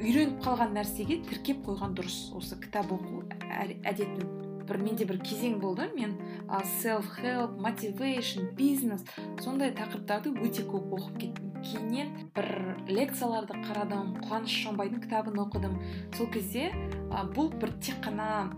үйреніп 0.00 0.40
қалған 0.44 0.76
нәрсеге 0.76 1.20
тіркеп 1.28 1.64
қойған 1.66 1.96
дұрыс 1.98 2.20
осы 2.36 2.60
кітап 2.60 2.92
оқу 2.96 3.24
әдетін 3.50 4.24
бір 4.70 4.78
менде 4.84 5.04
бір 5.08 5.20
кезең 5.24 5.58
болды. 5.60 5.90
Мен 5.96 6.16
селф 6.80 7.08
хелп 7.18 7.58
мотивейшн 7.60 8.52
бизнес 8.56 9.04
сондай 9.42 9.74
тақырыптарды 9.76 10.34
өте 10.40 10.64
көп 10.68 10.94
оқып 10.98 11.22
кеттім. 11.24 11.49
Кейіннен 11.64 12.10
бір 12.36 12.48
лекцияларды 12.88 13.58
қарадым 13.66 14.16
қуаныш 14.24 14.56
шонбайдың 14.64 15.04
кітабын 15.04 15.40
оқыдым. 15.44 15.78
Сол 16.16 16.28
кезде 16.32 16.70
ә, 17.10 17.24
бұл 17.34 17.52
бір 17.60 17.74
тек 17.82 18.00
қана 18.04 18.50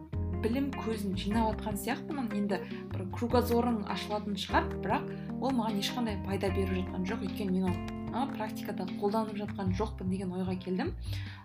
білім 0.42 0.70
көзін 0.74 1.14
жинап 1.18 1.52
жатқан 1.52 1.78
сияқтымын 1.78 2.32
енді. 2.38 2.58
Бір 2.94 3.06
кругозорың 3.14 3.82
ашылатын 3.92 4.38
шығар 4.38 4.68
бірақ 4.82 5.10
ол 5.40 5.54
маған 5.54 5.78
ешқандай 5.82 6.18
пайда 6.26 6.50
беріп 6.54 6.80
жатқан 6.80 7.06
жоқ. 7.10 7.26
Өйткені 7.28 7.60
мен 7.60 8.12
оны 8.12 8.34
практикада 8.36 8.88
қолданып 8.98 9.38
жатқан 9.44 9.72
жоқпын 9.78 10.10
деген 10.10 10.34
ойға 10.34 10.58
келдім. 10.60 10.92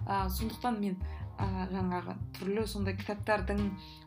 Ә, 0.08 0.28
сондықтан 0.34 0.80
мен 0.82 0.98
ә, 1.38 1.68
жаңағы 1.72 2.16
түрлі 2.40 2.66
сондай 2.68 2.98
кітаптардың 2.98 3.62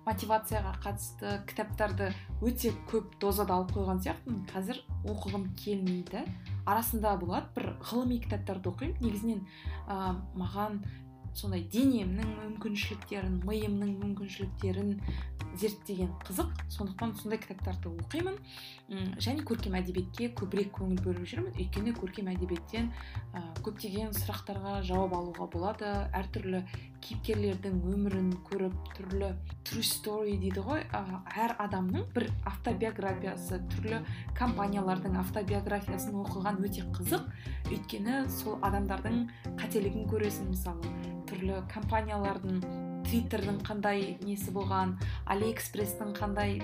мотивацияға 0.07 0.75
қатысты 0.83 1.37
кітаптарды 1.49 2.11
өте 2.43 2.73
көп 2.91 3.15
дозада 3.23 3.55
алып 3.57 3.77
қойған 3.77 4.03
сияқтымын. 4.05 4.43
Қазір 4.51 4.83
оқығым 5.07 5.47
келмейді. 5.61 6.25
Арасында 6.71 7.17
болады. 7.21 7.51
Бір 7.57 7.71
ғылыми 7.91 8.21
кітаптарды 8.25 8.71
оқимын. 8.73 8.97
Негізінен 9.05 9.47
ә, 9.87 10.17
маған 10.39 10.83
сондай 11.37 11.63
денемнің 11.71 12.31
мүмкіншіліктерін 12.41 13.37
миымның 13.47 13.93
мүмкіншіліктерін 14.01 14.97
зерттеген 15.61 16.11
қызық. 16.27 16.51
Сондықтан 16.75 17.15
сондай 17.21 17.39
кітаптарды 17.43 17.93
оқимын. 18.03 18.39
Және 19.23 19.45
көркем 19.47 19.77
әдебиетке 19.79 20.31
көбірек 20.39 20.73
көңіл 20.79 21.03
бөліп 21.05 21.29
жүрмін. 21.31 21.55
Өйткені 21.55 21.95
көркем 21.99 22.31
әдебиеттен 22.35 22.91
ә, 23.35 23.45
көптеген 23.63 24.15
сұрақтарға 24.19 24.81
жауап 24.87 25.15
алуға 25.21 25.47
болады. 25.55 25.93
Әртүрлі 26.19 26.65
кейіпкерлердің 27.05 27.79
өмірін 27.91 28.29
көріп 28.49 28.91
түрлі 28.97 29.31
true 29.67 29.85
story 29.87 30.37
дейді 30.43 30.65
ғой. 30.67 30.85
Әр 30.93 31.55
адамның 31.63 32.07
бір 32.15 32.29
автобиографиясы 32.51 33.61
түрлі 33.73 34.03
компаниялардың 34.39 35.17
автобиографиясын 35.23 36.19
оқыған 36.25 36.61
өте 36.67 36.85
қызық. 36.97 37.27
Өйткені 37.71 38.23
сол 38.41 38.59
адамдардың 38.67 39.25
қателігін 39.61 40.07
көресің 40.13 40.53
мысалы. 40.53 40.95
Түрлі 41.31 41.63
компаниялардың 41.73 42.63
твиттердің 43.09 43.63
қандай 43.67 44.15
несі 44.23 44.53
болған 44.55 44.97
алиэкспресстің 45.33 46.15
қандай 46.19 46.61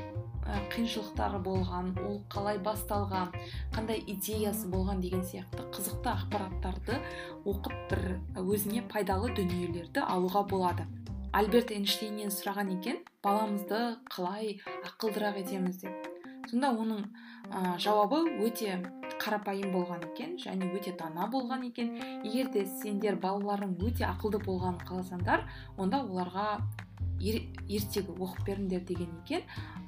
қиыншылықтары 0.73 1.41
болған 1.43 1.93
ол 2.07 2.21
қалай 2.33 2.59
басталған 2.63 3.33
қандай 3.75 4.03
идеясы 4.07 4.69
болған 4.73 5.01
деген 5.03 5.25
сияқты 5.27 5.67
қызықты 5.75 6.13
ақпараттарды 6.13 7.01
оқып 7.45 7.77
бір 7.91 8.05
өзіне 8.43 8.85
пайдалы 8.93 9.33
дүниелерді 9.35 10.05
алуға 10.07 10.47
болады. 10.51 10.87
Альберт 11.37 11.73
эйнштейннен 11.75 12.31
сұраған 12.33 12.71
екен 12.79 13.03
баламызды 13.25 13.81
қалай 14.13 14.61
ақылдырақ 14.87 15.43
етеміз? 15.43 15.83
деп. 15.83 16.07
Сонда 16.47 16.71
оның 16.71 17.03
ә, 17.51 17.75
жауабы 17.83 18.23
өте 18.47 18.79
қарапайым 19.19 19.73
болған 19.75 20.05
екен 20.13 20.37
және 20.39 20.71
өте 20.79 20.95
дана 20.97 21.27
болған 21.33 21.67
екен. 21.67 21.93
Егер 22.25 22.53
де 22.55 22.65
сендер 22.81 23.19
балаларың 23.23 23.75
өте 23.83 24.07
ақылды 24.07 24.41
болғанын 24.45 24.85
қаласаңдар 24.87 25.47
онда 25.77 26.05
оларға 26.07 26.47
ер, 27.21 27.43
ертегі 27.69 28.17
оқып 28.17 28.45
беріңдер 28.47 28.85
деген 28.89 29.13
екен. 29.25 29.43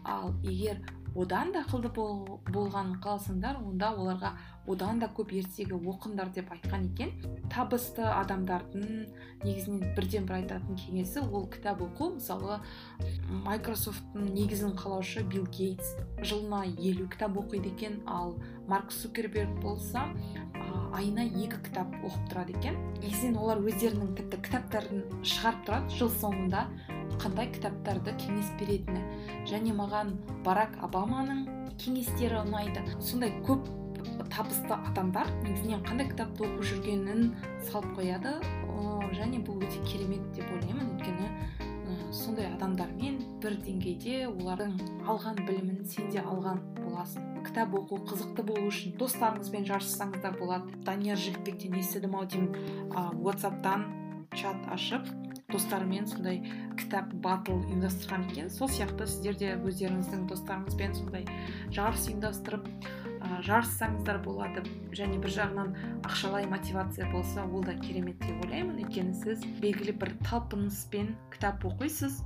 Ал 0.04 0.34
егер 0.44 0.80
одан 1.16 1.52
да 1.52 1.64
ақылды 1.64 1.90
бол, 1.94 2.40
болғанын 2.52 2.98
қаласаңдар 3.02 3.58
онда 3.64 3.90
оларға 3.96 4.32
одан 4.68 5.00
да 5.00 5.08
көп 5.16 5.32
ертегі 5.34 5.78
оқыңдар 5.78 6.30
деп 6.34 6.50
айтқан 6.52 6.88
екен. 6.92 7.12
Табысты 7.52 8.04
адамдардың 8.04 9.08
негізінен 9.44 9.94
бірден 9.96 10.28
бір 10.28 10.38
айтатын 10.42 10.76
кеңесі 10.78 11.24
ол 11.24 11.48
кітап 11.50 11.80
оқу. 11.82 12.12
Мысалы 12.18 12.60
майкрософттың 13.46 14.28
негізін 14.34 14.76
қалаушы 14.78 15.24
билл 15.24 15.48
гейтс 15.56 15.96
жылына 16.22 16.64
елу 16.76 17.08
кітап 17.08 17.38
оқиды 17.40 17.72
екен. 17.72 18.02
Ал 18.06 18.36
марк 18.68 18.92
цукерберг 18.92 19.58
болса 19.62 20.06
айына 20.92 21.24
екі 21.24 21.58
кітап 21.64 21.96
оқып 22.02 22.30
тұрады 22.30 22.58
екен. 22.58 22.78
Негізінен 23.00 23.40
олар 23.40 23.64
өздерінің 23.64 24.14
тіпті 24.20 24.44
кітаптарын 24.44 25.02
шығарып 25.24 25.66
тұрады 25.66 25.98
жыл 25.98 26.14
соңында 26.20 26.68
қандай 27.18 27.50
кітаптарды 27.54 28.14
кеңес 28.22 28.52
беретіні 28.60 29.02
және 29.50 29.74
маған 29.76 30.14
барак 30.46 30.78
обаманың 30.86 31.46
кеңестері 31.78 32.42
ұнайды. 32.44 32.82
Сондай 33.00 33.34
көп 33.46 33.68
табысты 34.32 34.74
адамдар 34.74 35.30
негізінен 35.44 35.82
қандай 35.86 36.08
кітапты 36.10 36.46
оқып 36.46 36.64
жүргенін 36.72 37.32
салып 37.70 37.94
қояды. 37.98 38.38
Және 39.18 39.40
бұл 39.42 39.62
өте 39.64 39.80
керемет 39.88 40.24
деп 40.36 40.46
ойлаймын. 40.52 40.94
Өйткені 40.94 41.28
сондай 42.14 42.46
адамдармен 42.50 43.18
бір 43.42 43.56
деңгейде 43.64 44.26
олардың 44.28 44.76
алған 45.08 45.40
білімін 45.46 45.84
сен 45.88 46.10
де 46.12 46.20
алған 46.20 46.60
боласың. 46.78 47.24
Кітап 47.46 47.74
оқу 47.78 48.00
қызықты 48.08 48.44
болу 48.46 48.68
үшін 48.68 48.94
достарыңызбен 49.00 49.66
жарыссаңыздар 49.68 50.38
болады. 50.38 50.76
Данияр 50.86 51.18
жігітбектен 51.18 51.78
естідім 51.80 52.16
ау 52.18 52.26
деймін. 52.28 52.52
Ватсаптан 53.24 53.88
чат 54.36 54.68
ашып 54.72 55.08
достарымен 55.48 56.04
сондай 56.04 56.42
кітап 56.76 57.08
батл 57.24 57.54
ұйымдастырған 57.56 58.26
екен. 58.28 58.50
Сол 58.52 58.68
сияқты 58.68 59.06
сіздер 59.08 59.36
де 59.40 59.54
өздеріңіздің 59.56 60.26
достарыңызбен 60.28 60.96
сондай 60.98 61.24
жарыс 61.72 62.04
ұйымдастырып 62.10 62.66
ә, 62.68 63.38
жарыссаңыздар 63.46 64.20
болады 64.26 64.66
және 64.92 65.16
бір 65.22 65.32
жағынан 65.38 65.72
ақшалай 66.04 66.44
мотивация 66.52 67.08
болса 67.14 67.46
ол 67.46 67.64
да 67.64 67.78
керемет 67.80 68.20
деп 68.26 68.44
ойлаймын. 68.44 68.82
Өйткені 68.84 69.16
сіз 69.22 69.46
белгілі 69.64 69.96
бір 69.96 70.12
талпыныспен 70.28 71.14
кітап 71.32 71.64
оқисыз. 71.64 72.20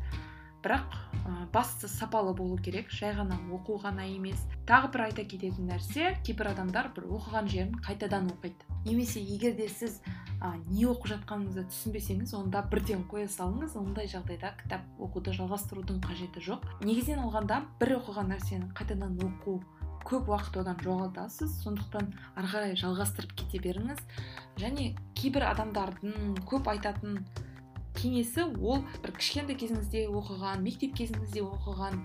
Бірақ 0.63 0.95
ә, 1.27 1.33
басты 1.53 1.89
сапалы 1.89 2.35
болу 2.35 2.57
керек 2.57 2.91
жай 2.91 3.15
ғана 3.17 3.37
оқу 3.53 3.79
ғана 3.83 4.07
емес. 4.07 4.41
Тағы 4.67 4.93
бір 4.95 5.05
айта 5.09 5.25
кететін 5.27 5.69
нәрсе 5.71 6.15
кейбір 6.27 6.53
адамдар 6.53 6.93
бір 6.97 7.09
оқыған 7.19 7.51
жерін 7.51 7.77
қайтадан 7.85 8.31
оқиды. 8.33 8.69
Немесе 8.87 9.21
егер 9.21 9.57
де 9.59 9.69
сіз 9.69 10.01
а, 10.41 10.55
не 10.71 10.87
оқып 10.91 11.13
жатқаныңызды 11.13 11.67
түсінбесеңіз 11.71 12.35
онда 12.39 12.65
бірден 12.71 13.05
қоя 13.11 13.29
салыңыз 13.31 13.77
ондай 13.79 14.11
жағдайда 14.11 14.55
кітап 14.63 14.87
оқуды 14.99 15.35
жалғастырудың 15.37 16.03
қажеті 16.07 16.43
жоқ. 16.49 16.67
Негізінен 16.83 17.27
алғанда 17.27 17.63
бір 17.81 17.99
оқыған 18.01 18.35
нәрсені 18.35 18.73
қайтадан 18.79 19.19
оқу 19.23 19.61
көп 20.03 20.33
уақыт 20.33 20.59
одан 20.63 20.81
жоғалтасыз 20.83 21.61
сондықтан 21.63 22.11
ары 22.35 22.51
қарай 22.51 22.75
жалғастырып 22.79 23.37
кете 23.39 23.61
беріңіз. 23.63 24.03
Және 24.59 24.93
кейбір 25.19 25.47
адамдардың 25.53 26.43
көп 26.51 26.71
айтатын 26.73 27.23
кеңесі 27.97 28.47
ол 28.59 28.83
бір 29.03 29.13
кішкентай 29.19 29.57
кезіңізде 29.61 30.07
оқыған 30.11 30.63
мектеп 30.65 30.95
кезіңізде 30.99 31.43
оқыған 31.45 31.99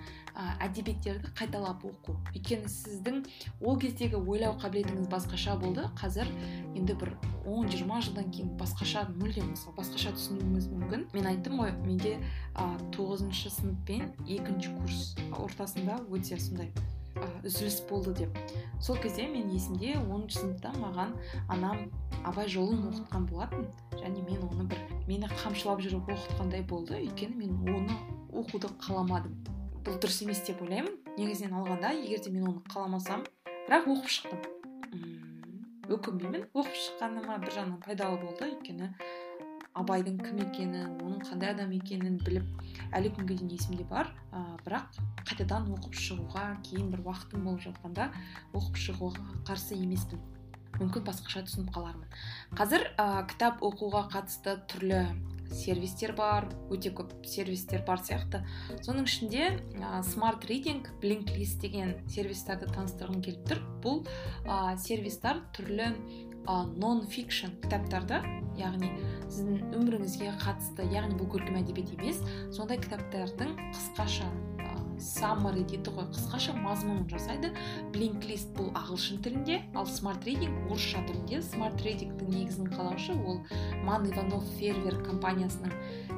әдебиеттерді 0.62 1.32
қайталап 1.38 1.86
оқу. 1.88 2.18
Өйткені 2.34 2.70
сіздің 2.70 3.24
ол 3.62 3.80
кездегі 3.82 4.20
ойлау 4.20 4.58
қабілетіңіз 4.62 5.08
басқаша 5.12 5.56
болды. 5.62 5.88
Қазір 5.98 6.30
енді 6.78 6.98
бір 7.00 7.16
10-20 7.46 8.06
жылдан 8.10 8.30
кейін 8.36 8.52
басқаша 8.60 9.08
мүлдем 9.16 9.54
басқаша 9.78 10.14
түсінуіңіз 10.18 10.70
мүмкін. 10.76 11.08
Мен 11.16 11.32
айттым 11.32 11.58
ғой 11.64 11.74
менде 11.86 12.18
тоғызыншы 12.98 13.54
сынып 13.56 13.82
пен 13.88 14.14
екінші 14.28 14.76
курс 14.78 15.16
ортасында 15.32 16.02
өте 16.12 16.40
сондай. 16.40 16.72
Үзіліс 17.46 17.82
болды 17.90 18.14
деп. 18.14 18.38
Сол 18.82 18.98
кезде 19.02 19.28
мен 19.28 19.50
есімде 19.54 19.96
оныншы 19.98 20.42
сыныпта 20.42 20.74
маған 20.78 21.14
анам 21.50 21.88
абай 22.24 22.48
жолын 22.52 22.88
оқытқан 22.92 23.28
болатын. 23.30 23.68
Және 23.98 24.24
мен 24.26 24.44
оны 24.48 24.68
бір 24.70 24.82
мені 25.08 25.30
қамшылап 25.44 25.82
жүріп 25.86 26.12
оқытқандай 26.14 26.66
болды. 26.68 27.00
Өйткені 27.02 27.36
мен 27.36 27.76
оны 27.76 27.98
оқуды 28.32 28.70
қаламадым. 28.84 29.34
Бұл 29.86 29.98
дұрыс 30.02 30.22
емес 30.26 30.44
деп 30.48 30.62
ойлаймын. 30.62 30.94
Негізінен 31.18 31.58
алғанда 31.58 31.94
егер 31.98 32.22
де 32.24 32.32
мен 32.32 32.50
оны 32.52 32.62
қаламасам 32.70 33.26
бірақ 33.68 33.88
оқып 33.96 34.12
шықтым. 34.18 34.42
Өкінбеймін. 35.88 36.50
Оқып 36.54 36.76
шыққаныма 36.84 37.40
бір 37.42 37.56
жағынан 37.56 37.80
пайдалы 37.86 38.20
болды. 38.22 38.52
Өйткені 38.52 38.92
абайдың 39.78 40.18
кім 40.24 40.42
екені 40.46 40.84
оның 41.04 41.22
қандай 41.28 41.54
адам 41.54 41.72
екенін 41.78 42.18
біліп 42.26 42.94
әлі 42.98 43.12
күнге 43.16 43.38
дейін 43.38 43.54
есімде 43.58 43.86
бар. 43.90 44.10
Ә, 44.32 44.44
бірақ 44.66 44.98
қайтадан 45.28 45.70
оқып 45.78 45.98
шығуға 45.98 46.48
кейін 46.68 46.92
бір 46.94 47.06
уақытым 47.06 47.46
болып 47.48 47.64
жатқанда 47.68 48.10
оқып 48.58 48.82
шығуға 48.88 49.40
қарсы 49.48 49.78
емеспін. 49.78 50.22
Мүмкін 50.78 51.08
басқаша 51.08 51.42
түсініп 51.48 51.72
қалармын. 51.74 52.12
Қазір 52.58 52.86
ә, 52.98 53.26
кітап 53.30 53.64
оқуға 53.66 54.08
қатысты 54.14 54.60
түрлі 54.70 55.02
сервистер 55.52 56.12
бар 56.16 56.48
өте 56.74 56.92
көп 56.96 57.14
сервистер 57.26 57.84
бар 57.88 58.02
сияқты. 58.04 58.44
Соның 58.86 59.08
ішінде 59.08 59.48
ә, 59.80 60.02
smart 60.06 60.46
reading 60.50 60.86
blink 61.02 61.32
list 61.38 61.62
деген 61.64 61.96
сервистерді 62.12 62.70
таныстырғым 62.76 63.24
келіп 63.26 63.48
тұр. 63.50 63.64
Бұл 63.84 64.04
ә, 64.46 64.76
сервистар 64.78 65.42
түрлі 65.56 65.94
нон 66.82 67.06
фикшн 67.12 67.56
кітаптарды 67.64 68.22
яғни 68.58 68.92
сіздің 69.28 69.74
өміріңізге 69.78 70.34
қатысты 70.42 70.88
яғни 70.94 71.20
бұл 71.20 71.32
көркем 71.36 71.60
әдебиет 71.62 71.94
емес 72.00 72.22
сондай 72.56 72.80
кітаптардың 72.82 73.58
қысқаша 73.70 74.30
саммари 75.00 75.64
дейді 75.68 75.92
ғой 75.94 76.08
қысқаша 76.14 76.56
мазмұнын 76.58 77.06
жасайды. 77.12 77.52
Блинк 77.94 78.26
лист 78.28 78.50
бұл 78.58 78.72
ағылшын 78.78 79.22
тілінде 79.26 79.60
ал 79.78 79.86
смарт 79.90 80.26
рейдинг 80.26 80.72
орысша 80.72 81.04
тілінде. 81.08 81.42
Смарт 81.46 81.82
рейдингтің 81.86 82.32
негізін 82.34 82.72
қалаушы 82.74 83.14
ол 83.18 83.42
ман 83.86 84.08
иванов 84.10 84.46
фервер 84.58 84.98
компаниясының 85.06 85.74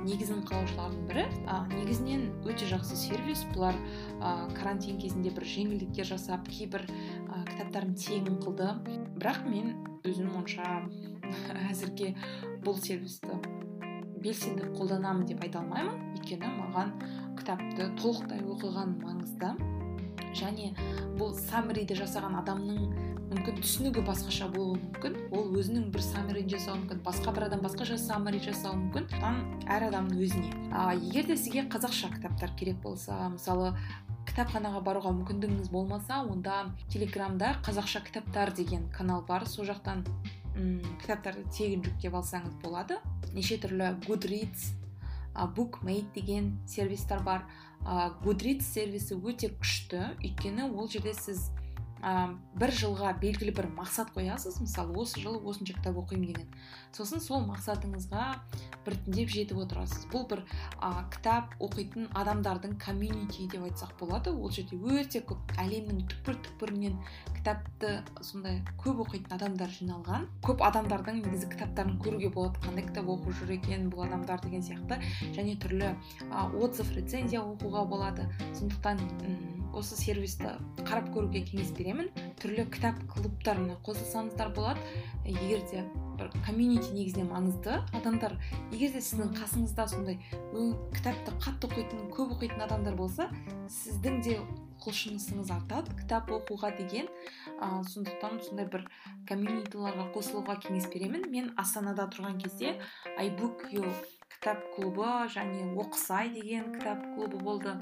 негізін 0.06 0.44
қалаушылардың 0.48 1.08
бірі. 1.10 1.26
А, 1.48 1.66
негізінен 1.76 2.30
өте 2.48 2.70
жақсы 2.70 2.96
сервис. 2.96 3.44
Бұлар 3.54 3.76
а, 4.22 4.48
карантин 4.56 5.00
кезінде 5.02 5.34
бір 5.36 5.48
жеңілдіктер 5.48 6.08
жасап 6.14 6.48
кейбір 6.48 6.88
ә, 7.30 7.46
кітаптарын 7.52 7.96
тегін 7.96 8.42
қылды 8.44 8.74
бірақ 9.20 9.46
мен 9.50 9.74
өзім 10.08 10.34
онша 10.42 10.82
әзірге 11.70 12.16
бұл 12.66 12.80
сервисті 12.82 13.40
белсенді 14.24 14.70
қолданамын 14.76 15.28
деп 15.30 15.44
айта 15.46 15.62
алмаймын. 15.62 16.00
Өйткені 16.18 16.50
маған 16.58 16.96
кітапты 17.40 17.90
толықтай 18.02 18.42
оқыған 18.44 18.98
маңызды. 19.04 19.54
Және 20.36 20.74
бұл 21.18 21.32
саммариді 21.38 21.98
жасаған 21.98 22.36
адамның 22.42 22.82
мүмкін 23.30 23.60
түсінігі 23.62 24.04
басқаша 24.06 24.50
болуы 24.54 24.78
мүмкін. 24.82 25.16
Ол 25.36 25.50
өзінің 25.58 25.90
бір 25.94 26.04
саммарин 26.06 26.50
жасауы 26.52 26.82
мүмкін 26.84 27.02
басқа 27.06 27.34
бір 27.36 27.48
адам 27.48 27.64
басқаша 27.66 27.98
саммари 28.02 28.42
жасауы 28.44 28.78
мүмкін. 28.84 29.08
Әр 29.70 29.88
адамның 29.90 30.22
өзіне. 30.26 30.52
А 30.74 30.92
егер 30.98 31.30
де 31.30 31.38
сізге 31.38 31.66
қазақша 31.72 32.12
кітаптар 32.18 32.54
керек 32.60 32.82
болса 32.84 33.30
мысалы 33.34 33.74
кітапханаға 34.30 34.80
баруға 34.86 35.12
мүмкіндігіңіз 35.18 35.70
болмаса 35.74 36.22
онда 36.22 36.70
телеграмда 36.94 37.56
қазақша 37.66 38.04
кітаптар 38.06 38.54
деген 38.54 38.88
канал 38.94 39.24
бар. 39.28 39.48
Сол 39.50 39.66
жақтан 39.66 40.06
кітаптарды 41.02 41.46
тегін 41.56 41.84
жүктеп 41.88 42.18
алсаңыз 42.20 42.56
болады. 42.64 43.00
Неше 43.34 43.58
түрлі 43.62 43.96
goodreads 44.06 44.72
bookmate 45.56 46.14
деген 46.14 46.60
сервистер 46.68 47.24
бар. 47.26 47.46
Goodreads 48.24 48.70
сервисі 48.70 49.18
өте 49.18 49.50
күшті. 49.56 50.14
Өйткені 50.20 50.70
ол 50.74 50.90
жерде 50.90 51.14
сіз 51.14 51.50
ә, 52.04 52.36
бір 52.60 52.74
жылға 52.76 53.14
белгілі 53.20 53.54
бір 53.56 53.70
мақсат 53.76 54.12
қоясыз 54.16 54.60
мысалы 54.64 54.96
осы 55.02 55.20
жылы 55.22 55.40
осынша 55.44 55.76
кітап 55.78 56.00
оқимын 56.02 56.32
деген. 56.32 56.48
Сосын 56.96 57.22
сол 57.22 57.44
мақсатыңызға 57.48 58.26
біртіндеп 58.86 59.30
жетіп 59.34 59.60
отырасыз. 59.66 60.08
Бұл 60.12 60.26
бір 60.32 60.44
ә, 60.80 61.04
кітап 61.14 61.56
оқитын 61.60 62.10
адамдардың 62.18 62.78
комьюнити 62.82 63.48
деп 63.52 63.68
айтсақ 63.68 63.96
болады. 64.00 64.34
Ол 64.34 64.52
жерде 64.52 64.80
өте 64.80 65.22
көп 65.28 65.54
әлемнің 65.60 66.08
түкпір 66.10 66.40
түкпірінен 66.48 66.98
кітапты 67.36 68.00
сондай 68.22 68.64
көп 68.82 69.04
оқитын 69.06 69.38
адамдар 69.38 69.72
жиналған. 69.76 70.28
Көп 70.46 70.64
адамдардың 70.66 71.22
негізі 71.24 71.52
кітаптарын 71.54 72.00
көруге 72.04 72.32
болады 72.34 72.64
қандай 72.66 72.88
кітап 72.90 73.14
оқып 73.16 73.38
жүр 73.44 73.56
екен 73.60 73.90
бұл 73.94 74.08
адамдар 74.08 74.42
деген 74.44 74.66
сияқты. 74.66 75.02
Және 75.38 75.60
түрлі 75.62 75.94
ә, 75.94 76.50
отзыв 76.58 76.92
рецензия 76.96 77.44
оқуға 77.44 77.86
болады. 77.90 78.30
Сондықтан 78.54 79.59
осы 79.80 79.96
сервисті 79.96 80.54
қарап 80.84 81.10
көруге 81.16 81.42
кеңес 81.48 81.72
беремін. 81.78 82.12
Түрлі 82.42 82.66
кітап 82.74 83.00
клубтарына 83.14 83.80
қосылсаңыздар 83.86 84.54
болады. 84.56 84.84
Егер 85.26 85.64
де 85.72 85.84
бір 86.20 86.32
комьюнити 86.46 86.92
негізінен 86.92 87.30
маңызды 87.32 87.78
адамдар 87.96 88.36
егер 88.74 88.92
де 88.96 89.02
сіздің 89.04 89.32
қасыңызда 89.38 89.86
сондай 89.92 90.18
кітапты 90.96 91.36
қатты 91.40 91.70
оқитын 91.70 92.10
көп 92.16 92.36
оқитын 92.36 92.66
адамдар 92.68 92.98
болса 93.00 93.30
сіздің 93.72 94.20
де 94.26 94.40
құлшынысыңыз 94.84 95.52
артады 95.52 95.96
кітап 96.00 96.32
оқуға 96.32 96.72
деген. 96.78 97.10
Ә, 97.60 97.84
сондықтан 97.84 98.40
сондай 98.46 98.68
бір 98.72 98.86
комьюнитиларға 99.28 100.08
қосылуға 100.16 100.56
кеңес 100.64 100.88
беремін. 100.94 101.28
Мен 101.32 101.52
астанада 101.60 102.08
тұрған 102.14 102.40
кезде 102.44 102.78
айбук 103.18 103.68
кітап 104.40 104.62
клубы 104.72 105.28
және 105.28 105.66
оқысай 105.76 106.30
деген 106.32 106.72
кітап 106.72 107.02
клубы 107.16 107.40
болды. 107.44 107.74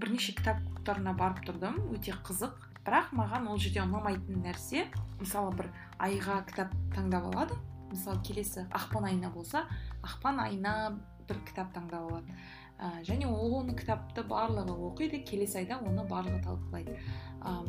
Бірнеше 0.00 0.32
кітап 0.32 0.62
клубтарына 0.64 1.12
барып 1.12 1.42
тұрдым. 1.44 1.76
Өте 1.92 2.14
қызық. 2.24 2.56
Бірақ 2.86 3.10
маған 3.12 3.50
ол 3.52 3.58
жерде 3.60 3.82
ұнамайтын 3.82 4.40
нәрсе 4.40 4.86
мысалы 5.20 5.52
бір 5.58 5.68
айға 6.00 6.38
кітап 6.48 6.72
таңдап 6.94 7.28
алады. 7.28 7.58
Мысалы 7.90 8.22
келесі 8.24 8.64
ақпан 8.72 9.10
айына 9.10 9.28
болса 9.34 9.66
ақпан 10.00 10.40
айына 10.40 10.96
бір 11.28 11.42
кітап 11.50 11.76
таңдап 11.76 12.08
алады. 12.08 12.32
Ә, 12.80 13.04
және 13.04 13.28
ол 13.28 13.68
кітапты 13.76 14.24
барлығы 14.24 14.72
оқиды 14.88 15.20
келесі 15.20 15.60
айда 15.66 15.82
оны 15.84 16.08
барлығы 16.08 16.40
талқылайды. 16.48 16.96
Ә, 17.44 17.60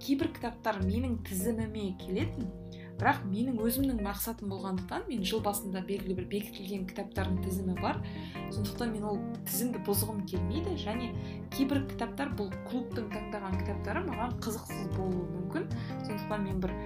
кейбір 0.00 0.32
кітаптар 0.32 0.80
менің 0.80 1.20
тізіміме 1.28 1.98
келетін 2.00 2.48
бірақ 3.02 3.24
менің 3.26 3.56
өзімнің 3.58 3.98
мақсатым 4.06 4.52
болғандықтан 4.52 5.08
мен 5.08 5.24
жыл 5.26 5.40
басында 5.42 5.80
белгілі 5.88 6.14
бір 6.20 6.26
бекітілген 6.30 6.84
кітаптардың 6.86 7.40
тізімі 7.42 7.74
бар. 7.80 7.98
Сондықтан 8.54 8.92
мен 8.94 9.06
ол 9.10 9.18
тізімді 9.48 9.82
бұзғым 9.88 10.20
келмейді 10.30 10.76
және 10.78 11.08
кейбір 11.50 11.82
кітаптар 11.90 12.30
бұл 12.38 12.52
клубтың 12.70 13.08
таңдаған 13.10 13.58
кітаптары 13.58 14.04
маған 14.06 14.36
қызықсыз 14.44 14.92
болуы 14.94 15.26
мүмкін. 15.32 15.66
Сондықтан 16.06 16.46
мен 16.46 16.62
бір 16.62 16.76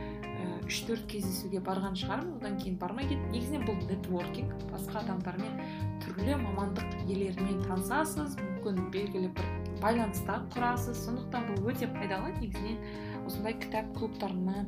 үш 0.66 0.80
төрт 0.88 1.04
кездесуге 1.10 1.60
барған 1.62 1.94
шығармын 2.00 2.40
одан 2.40 2.56
кейін 2.58 2.80
бармай 2.80 3.06
кеттім 3.06 3.28
негізінен 3.36 3.66
бұл 3.68 3.76
нетворкинг 3.86 4.64
басқа 4.72 5.04
адамдармен 5.04 5.60
түрлі 6.02 6.40
мамандық 6.40 6.96
иелерімен 7.04 7.60
танысасыз 7.68 8.34
мүмкін 8.40 8.88
белгілі 8.90 9.30
бір 9.36 9.52
байланыстар 9.84 10.42
құрасыз. 10.56 11.04
Сондықтан 11.04 11.52
бұл 11.52 11.70
өте 11.70 11.86
пайдалы 11.92 12.32
негізінен 12.40 12.82
осындай 13.28 13.54
кітап 13.60 13.92
клубтарына 13.94 14.64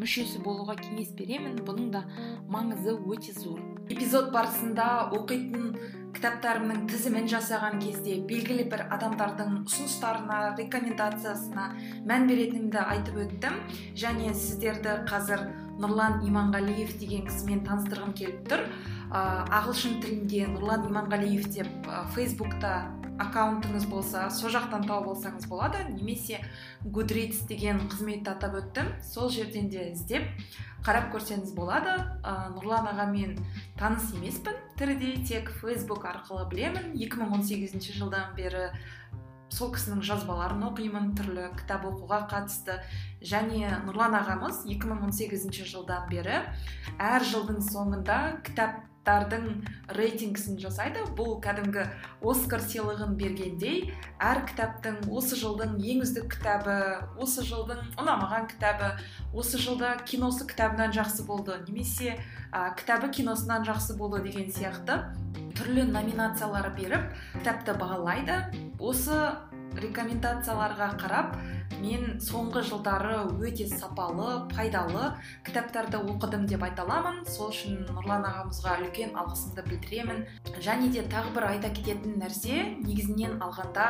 мүшесі 0.00 0.42
болуға 0.44 0.76
кеңес 0.80 1.12
беремін. 1.18 1.58
Бұның 1.66 1.90
да 1.94 2.04
маңызы 2.52 2.94
өте 3.08 3.34
зор. 3.36 3.60
Эпизод 3.90 4.30
барысында 4.34 4.86
оқитын 5.16 5.72
кітаптарымның 6.16 6.86
тізімін 6.90 7.26
жасаған 7.32 7.80
кезде 7.82 8.18
белгілі 8.28 8.68
бір 8.72 8.84
адамдардың 8.94 9.62
ұсыныстарына 9.64 10.40
рекомендациясына 10.60 11.68
мән 12.08 12.28
беретінімді 12.30 12.82
айтып 12.82 13.20
өттім. 13.24 13.60
Және 13.98 14.34
сіздерді 14.36 15.00
қазір 15.08 15.46
нұрлан 15.82 16.20
иманғалиев 16.28 16.94
деген 17.00 17.26
кісімен 17.28 17.64
таныстырғым 17.66 18.12
келіп 18.18 18.44
тұр. 18.52 18.66
Ағылшын 19.12 20.00
тілінде 20.00 20.46
нұрлан 20.54 20.86
иманғалиев 20.88 21.48
деп 21.52 21.88
фейсбукта 22.14 22.72
аккаунтыңыз 23.20 23.84
болса 23.90 24.24
сол 24.32 24.52
жақтан 24.54 24.86
тауып 24.88 25.12
алсаңыз 25.12 25.46
болады. 25.50 25.82
Немесе 25.92 26.40
goodreads 26.84 27.42
деген 27.48 27.82
қызметті 27.92 28.32
атап 28.32 28.56
өттім. 28.62 28.88
Сол 29.04 29.30
жерден 29.30 29.68
де 29.72 29.90
іздеп 29.92 30.24
қарап 30.86 31.10
көрсеңіз 31.12 31.52
болады. 31.56 31.98
Ә, 32.24 32.50
нұрлан 32.56 32.88
ағамен 32.94 33.36
таныс 33.78 34.10
емеспін. 34.16 34.56
Тірідей 34.78 35.20
тек 35.28 35.52
фейсбук 35.60 36.06
арқылы 36.08 36.48
білемін. 36.50 36.94
2018 36.96 37.92
жылдан 37.92 38.32
бері 38.38 38.70
сол 39.52 39.74
кісінің 39.74 40.00
жазбаларын 40.08 40.64
оқимын 40.70 41.10
түрлі 41.18 41.50
кітап 41.58 41.84
оқуға 41.90 42.24
қатысты. 42.30 42.80
Және 43.20 43.68
нұрлан 43.84 44.16
ағамыз 44.22 44.64
2018 44.64 45.68
жылдан 45.68 46.08
бері 46.08 46.40
әр 46.96 47.28
жылдың 47.28 47.60
соңында 47.68 48.22
кітап 48.48 48.80
кітаптардың 49.02 49.66
рейтингісін 49.96 50.58
жасайды. 50.62 51.02
Бұл 51.16 51.40
кәдімгі 51.42 51.86
оскар 52.22 52.60
сыйлығын 52.62 53.16
бергендей 53.18 53.92
әр 54.22 54.44
кітаптың 54.46 55.10
осы 55.10 55.36
жылдың 55.36 55.74
ең 55.82 56.02
үздік 56.06 56.30
кітабы 56.30 57.02
осы 57.18 57.42
жылдың 57.42 57.82
ұнамаған 57.98 58.46
кітабы 58.52 58.94
осы 59.34 59.58
жылда 59.58 59.96
киносы 60.06 60.46
кітабынан 60.46 60.94
жақсы 60.94 61.26
болды 61.26 61.58
немесе 61.66 62.14
ә, 62.52 62.74
кітабы 62.78 63.10
киносынан 63.10 63.66
жақсы 63.66 63.96
болды 63.98 64.22
деген 64.22 64.50
сияқты 64.50 65.02
түрлі 65.58 65.88
номинациялар 65.90 66.70
беріп 66.76 67.10
кітапты 67.40 67.74
бағалайды. 67.74 68.38
Осы 68.78 69.34
рекомендацияларға 69.80 70.88
қарап 71.00 71.36
мен 71.82 72.18
соңғы 72.22 72.62
жылдары 72.68 73.16
өте 73.42 73.66
сапалы 73.70 74.44
пайдалы 74.52 75.12
кітаптарды 75.46 75.98
оқыдым 75.98 76.46
деп 76.50 76.62
айта 76.66 76.84
аламын. 76.84 77.22
Сол 77.26 77.50
үшін 77.50 77.82
нұрлан 77.88 78.26
ағамызға 78.28 78.76
үлкен 78.84 79.16
алғысымды 79.18 79.64
білдіремін. 79.68 80.22
Және 80.62 80.92
де 80.94 81.02
тағы 81.10 81.34
бір 81.34 81.48
айта 81.50 81.72
кететін 81.74 82.20
нәрсе 82.22 82.62
негізінен 82.84 83.40
алғанда 83.42 83.88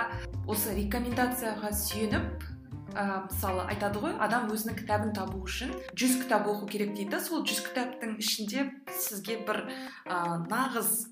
осы 0.48 0.74
рекомендацияға 0.78 1.72
сүйеніп 1.82 2.46
ә, 2.96 3.24
мысалы 3.28 3.66
айтады 3.72 4.02
ғой 4.02 4.16
адам 4.20 4.50
өзінің 4.52 4.78
кітабын 4.80 5.14
табу 5.16 5.42
үшін 5.44 5.72
жүз 5.96 6.22
кітап 6.24 6.48
оқу 6.48 6.68
керек 6.72 6.94
дейді. 6.96 7.20
Сол 7.20 7.44
жүз 7.44 7.64
кітаптың 7.68 8.18
ішінде 8.22 8.68
сізге 8.88 9.40
бір 9.46 9.66
ә, 10.06 10.40
нағыз 10.48 11.08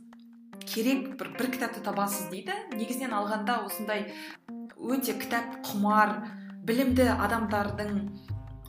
керек 0.70 1.16
бір, 1.18 1.32
бір 1.38 1.50
кітапты 1.56 1.82
табасыз 1.84 2.30
дейді. 2.32 2.54
Негізінен 2.76 3.14
алғанда 3.16 3.62
осындай 3.66 4.10
өте 4.80 5.14
кітап 5.20 5.60
құмар 5.66 6.16
білімді 6.66 7.08
адамдардың 7.12 7.96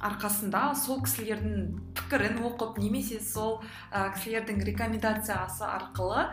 арқасында 0.02 0.72
сол 0.82 1.02
кісілердің 1.06 1.68
пікірін 1.98 2.42
оқып 2.50 2.80
немесе 2.82 3.20
сол 3.24 3.60
ә, 3.92 4.10
кісілердің 4.16 4.64
рекомендациясы 4.72 5.68
арқылы 5.68 6.26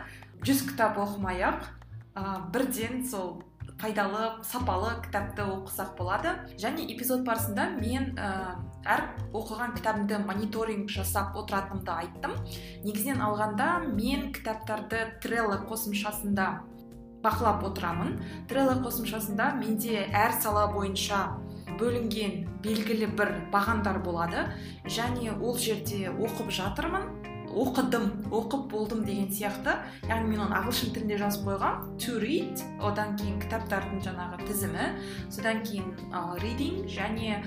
жүз 0.45 0.65
кітап 0.71 0.97
оқымай 0.99 1.43
ақ 1.51 1.69
ә, 2.15 2.23
бірден 2.51 3.05
сол 3.05 3.43
пайдалы 3.79 4.43
сапалы 4.43 4.91
кітапты 5.05 5.45
оқысақ 5.47 5.95
болады. 5.97 6.33
Және 6.59 6.83
эпизод 6.91 7.23
барысында 7.23 7.69
мен 7.77 8.11
ә, 8.19 8.57
әр 8.83 9.05
оқыған 9.31 9.77
кітабымды 9.77 10.19
мониторинг 10.25 10.91
жасап 10.91 11.37
отыратынымды 11.39 11.93
айттым. 11.93 12.35
Негізінен 12.83 13.23
алғанда 13.23 13.69
мен 13.87 14.33
кітаптарды 14.35 15.05
трелло 15.23 15.61
қосымшасында 15.69 16.49
бақылап 17.23 17.63
отырамын. 17.67 18.17
Трелло 18.49 18.77
қосымшасында 18.83 19.53
менде 19.59 20.05
әр 20.09 20.35
сала 20.41 20.67
бойынша 20.73 21.25
бөлінген 21.79 22.45
белгілі 22.63 23.09
бір 23.15 23.33
бағандар 23.53 24.01
болады. 24.03 24.49
Және 24.85 25.33
ол 25.39 25.57
жерде 25.57 26.09
оқып 26.11 26.51
жатырмын. 26.51 27.07
Оқыдым 27.49 28.03
оқып 28.29 28.67
болдым 28.69 28.99
деген 29.07 29.31
сияқты. 29.33 29.73
Яғни 30.05 30.35
мен 30.35 30.43
оны 30.45 30.53
ағылшын 30.59 30.93
тілінде 30.93 31.17
жазып 31.17 31.47
қойғам. 31.47 31.87
To 32.03 32.19
read 32.21 32.61
одан 32.77 33.15
кейін 33.17 33.39
кітаптардың 33.41 34.03
жаңағы 34.05 34.45
тізімі. 34.45 34.85
Содан 35.33 35.63
кейін 35.65 35.89
reading 36.43 36.85
және 36.85 37.41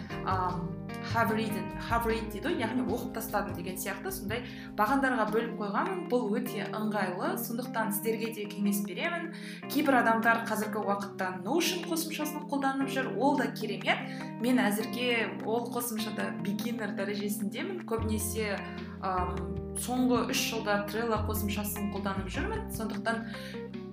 read 1.32 2.30
дейді 2.32 2.46
ғой 2.46 2.58
яғни 2.60 2.84
оқып 2.86 3.14
тастадым 3.16 3.54
деген 3.56 3.76
сияқты. 3.76 4.10
Сондай 4.12 4.42
бағандарға 4.78 5.26
бөліп 5.32 5.56
қойғанмын 5.60 6.04
бұл 6.10 6.32
өте 6.38 6.66
ыңғайлы. 6.72 7.36
Сондықтан 7.42 7.92
сіздерге 7.92 8.32
де 8.34 8.46
кеңес 8.50 8.82
беремін. 8.86 9.32
Кейбір 9.68 10.00
адамдар 10.02 10.44
қазіргі 10.48 10.82
уақытта 10.82 11.42
notion 11.44 11.84
қосымшасын 11.88 12.46
қолданып 12.50 12.92
жүр 12.92 13.12
ол 13.18 13.36
да 13.38 13.50
керемет. 13.52 13.98
Мен 14.40 14.60
әзірге 14.62 15.44
ол 15.46 15.68
қосымшада 15.72 16.30
бигинер 16.42 16.94
дәрежесіндемін. 16.98 17.84
Көбінесе 17.88 18.56
әм, 19.02 19.36
соңғы 19.76 20.28
үш 20.32 20.46
жылда 20.50 20.82
трелло 20.90 21.22
қосымшасын 21.28 21.92
қолданып 21.94 22.30
жүрмін. 22.32 22.68
Сондықтан 22.76 23.26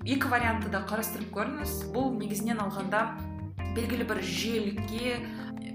екі 0.06 0.32
вариантты 0.32 0.72
да 0.72 0.86
қарастырып 0.90 1.34
көріңіз. 1.36 1.92
Бұл 1.94 2.14
негізінен 2.20 2.64
алғанда 2.64 3.10
белгілі 3.76 4.08
бір 4.10 4.24
жүйелікке 4.26 5.20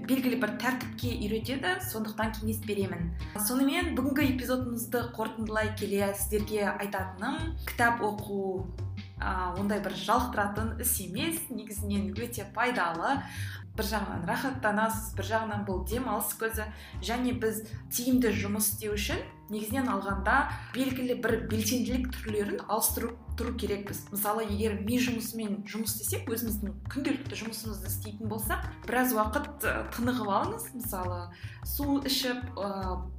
белгілі 0.05 0.37
бір 0.41 0.53
тәртіпке 0.61 1.11
үйретеді 1.17 1.75
сондықтан 1.89 2.33
кеңес 2.37 2.61
беремін. 2.65 3.09
Сонымен 3.47 3.93
бүгінгі 3.97 4.27
эпизодымызды 4.35 5.01
қорытындылай 5.17 5.73
келе 5.79 6.11
сіздерге 6.13 6.69
айтатыным 6.69 7.55
кітап 7.65 8.03
оқу 8.05 8.65
ә, 9.17 9.55
ондай 9.59 9.81
бір 9.81 9.97
жалықтыратын 9.97 10.75
іс 10.83 10.95
емес 11.01 11.41
негізінен 11.49 12.11
өте 12.13 12.45
пайдалы. 12.55 13.17
Бір 13.75 13.89
жағынан 13.89 14.23
рахаттанасыз 14.29 15.15
бір 15.17 15.29
жағынан 15.33 15.65
бұл 15.67 15.81
демалыс 15.89 16.31
көзі. 16.39 16.69
Және 17.03 17.35
біз 17.41 17.65
тиімді 17.91 18.31
жұмыс 18.37 18.71
істеу 18.75 18.95
үшін 18.95 19.19
негізінен 19.49 19.89
алғанда 19.91 20.45
белгілі 20.75 21.19
бір 21.25 21.41
белсенділік 21.51 22.11
түрлерін 22.13 22.63
ауыстыру 22.69 23.15
тұру 23.39 23.55
керекпіз. 23.59 24.05
Мысалы 24.13 24.45
егер 24.47 24.77
ми 24.81 24.99
жұмысымен 25.01 25.63
жұмыс 25.69 25.95
істесек 25.95 26.29
өзіміздің 26.31 26.75
күнделікті 26.91 27.39
жұмысымызды 27.41 27.91
істейтін 27.91 28.31
болсақ 28.31 28.63
біраз 28.87 29.13
уақыт 29.15 29.67
тынығып 29.95 30.31
алыңыз. 30.37 30.69
Мысалы 30.77 31.19
су 31.67 31.99
ішіп 32.07 32.59
ә, 32.59 32.69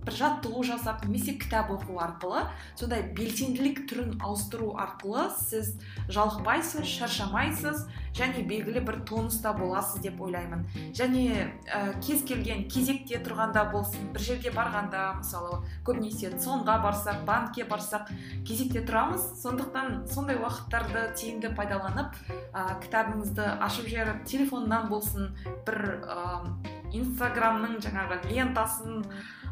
бір 0.06 0.18
жаттығу 0.20 0.64
жасап 0.66 1.04
немесе 1.04 1.36
кітап 1.40 1.72
оқу 1.74 1.98
арқылы 2.02 2.46
сондай 2.78 3.04
белсенділік 3.16 3.84
түрін 3.90 4.16
ауыстыру 4.22 4.72
арқылы 4.80 5.28
сіз 5.40 5.74
жалықпайсыз 6.08 6.86
шаршамайсыз 6.96 7.86
және 8.16 8.42
белгілі 8.48 8.82
бір 8.86 9.00
тонуста 9.06 9.52
боласыз 9.56 10.02
деп 10.02 10.20
ойлаймын. 10.20 10.66
Және 10.96 11.52
ә, 11.70 11.94
кез 12.02 12.24
келген 12.26 12.66
кезекте 12.72 13.22
тұрғанда 13.22 13.68
болсын 13.72 14.10
бір 14.12 14.26
жерге 14.30 14.52
барғанда 14.56 15.06
мысалы 15.20 15.62
көбінесе 15.86 16.16
немесе 16.16 16.38
цон 16.38 16.64
барсақ 16.64 17.24
банкке 17.24 17.64
барсақ 17.64 18.08
кезекте 18.46 18.80
тұрамыз. 18.80 19.22
Сондықтан 19.42 20.06
сондай 20.08 20.36
уақыттарды 20.36 21.14
тиімді 21.14 21.52
пайдаланып 21.56 22.14
ә, 22.52 22.80
кітабыңызды 22.82 23.44
ашып 23.60 23.88
жіберіп 23.88 24.24
телефоннан 24.26 24.88
болсын 24.88 25.34
бір 25.66 26.00
ә, 26.04 26.46
инстаграмның 26.92 27.80
жаңағы 27.84 28.22
лентасын 28.30 29.04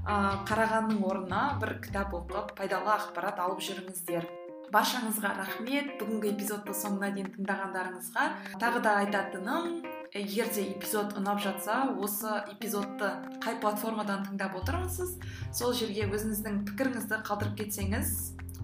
ә, 0.06 0.44
қарағанның 0.48 1.04
орнына 1.04 1.58
бір 1.60 1.78
кітап 1.84 2.14
оқып 2.14 2.56
пайдалы 2.56 2.96
ақпарат 2.96 3.38
алып 3.38 3.60
жүріңіздер. 3.60 4.43
Баршаңызға 4.72 5.34
рахмет. 5.40 5.96
Бүгінгі 6.00 6.30
эпизодты 6.34 6.76
соңына 6.76 7.10
дейін 7.16 7.32
тыңдағандарыңызға 7.34 8.28
тағы 8.62 8.84
да 8.84 8.94
айтатыным 9.02 9.82
егер 10.14 10.48
де 10.54 10.68
эпизод 10.70 11.16
ұнап 11.18 11.42
жатса 11.42 11.82
осы 11.98 12.30
эпизодты 12.54 13.10
қай 13.42 13.58
платформадан 13.60 14.24
тыңдап 14.28 14.54
отырмысыз 14.60 15.16
сол 15.52 15.74
жерге 15.74 16.06
өзіңіздің 16.06 16.62
пікіріңізді 16.70 17.20
қалдырып 17.26 17.58
кетсеңіз 17.64 18.14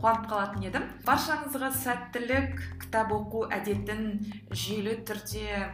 қуанып 0.01 0.31
қалатын 0.31 0.65
едім. 0.71 0.87
Баршаңызға 1.05 1.73
сәттілік 1.83 2.63
кітап 2.85 3.13
оқу 3.13 3.45
әдетін 3.53 4.07
жүйелі 4.55 5.01
түрде 5.11 5.67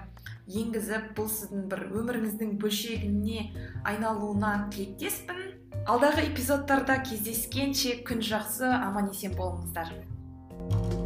енгізіп 0.47 1.13
бұл 1.19 1.31
сіздің 1.31 1.69
бір 1.71 1.85
өміріңіздің 2.01 2.57
бөлшегіне 2.63 3.47
айналуына 3.87 4.69
тілектеспін. 4.75 5.41
Алдағы 5.87 6.27
эпизодтарда 6.33 6.99
кездескенше 7.07 8.01
күн 8.07 8.25
жақсы 8.27 8.67
аман 8.67 9.13
есен 9.13 9.37
болыңыздар. 9.39 9.93
Thank 10.59 10.93
you 10.93 11.06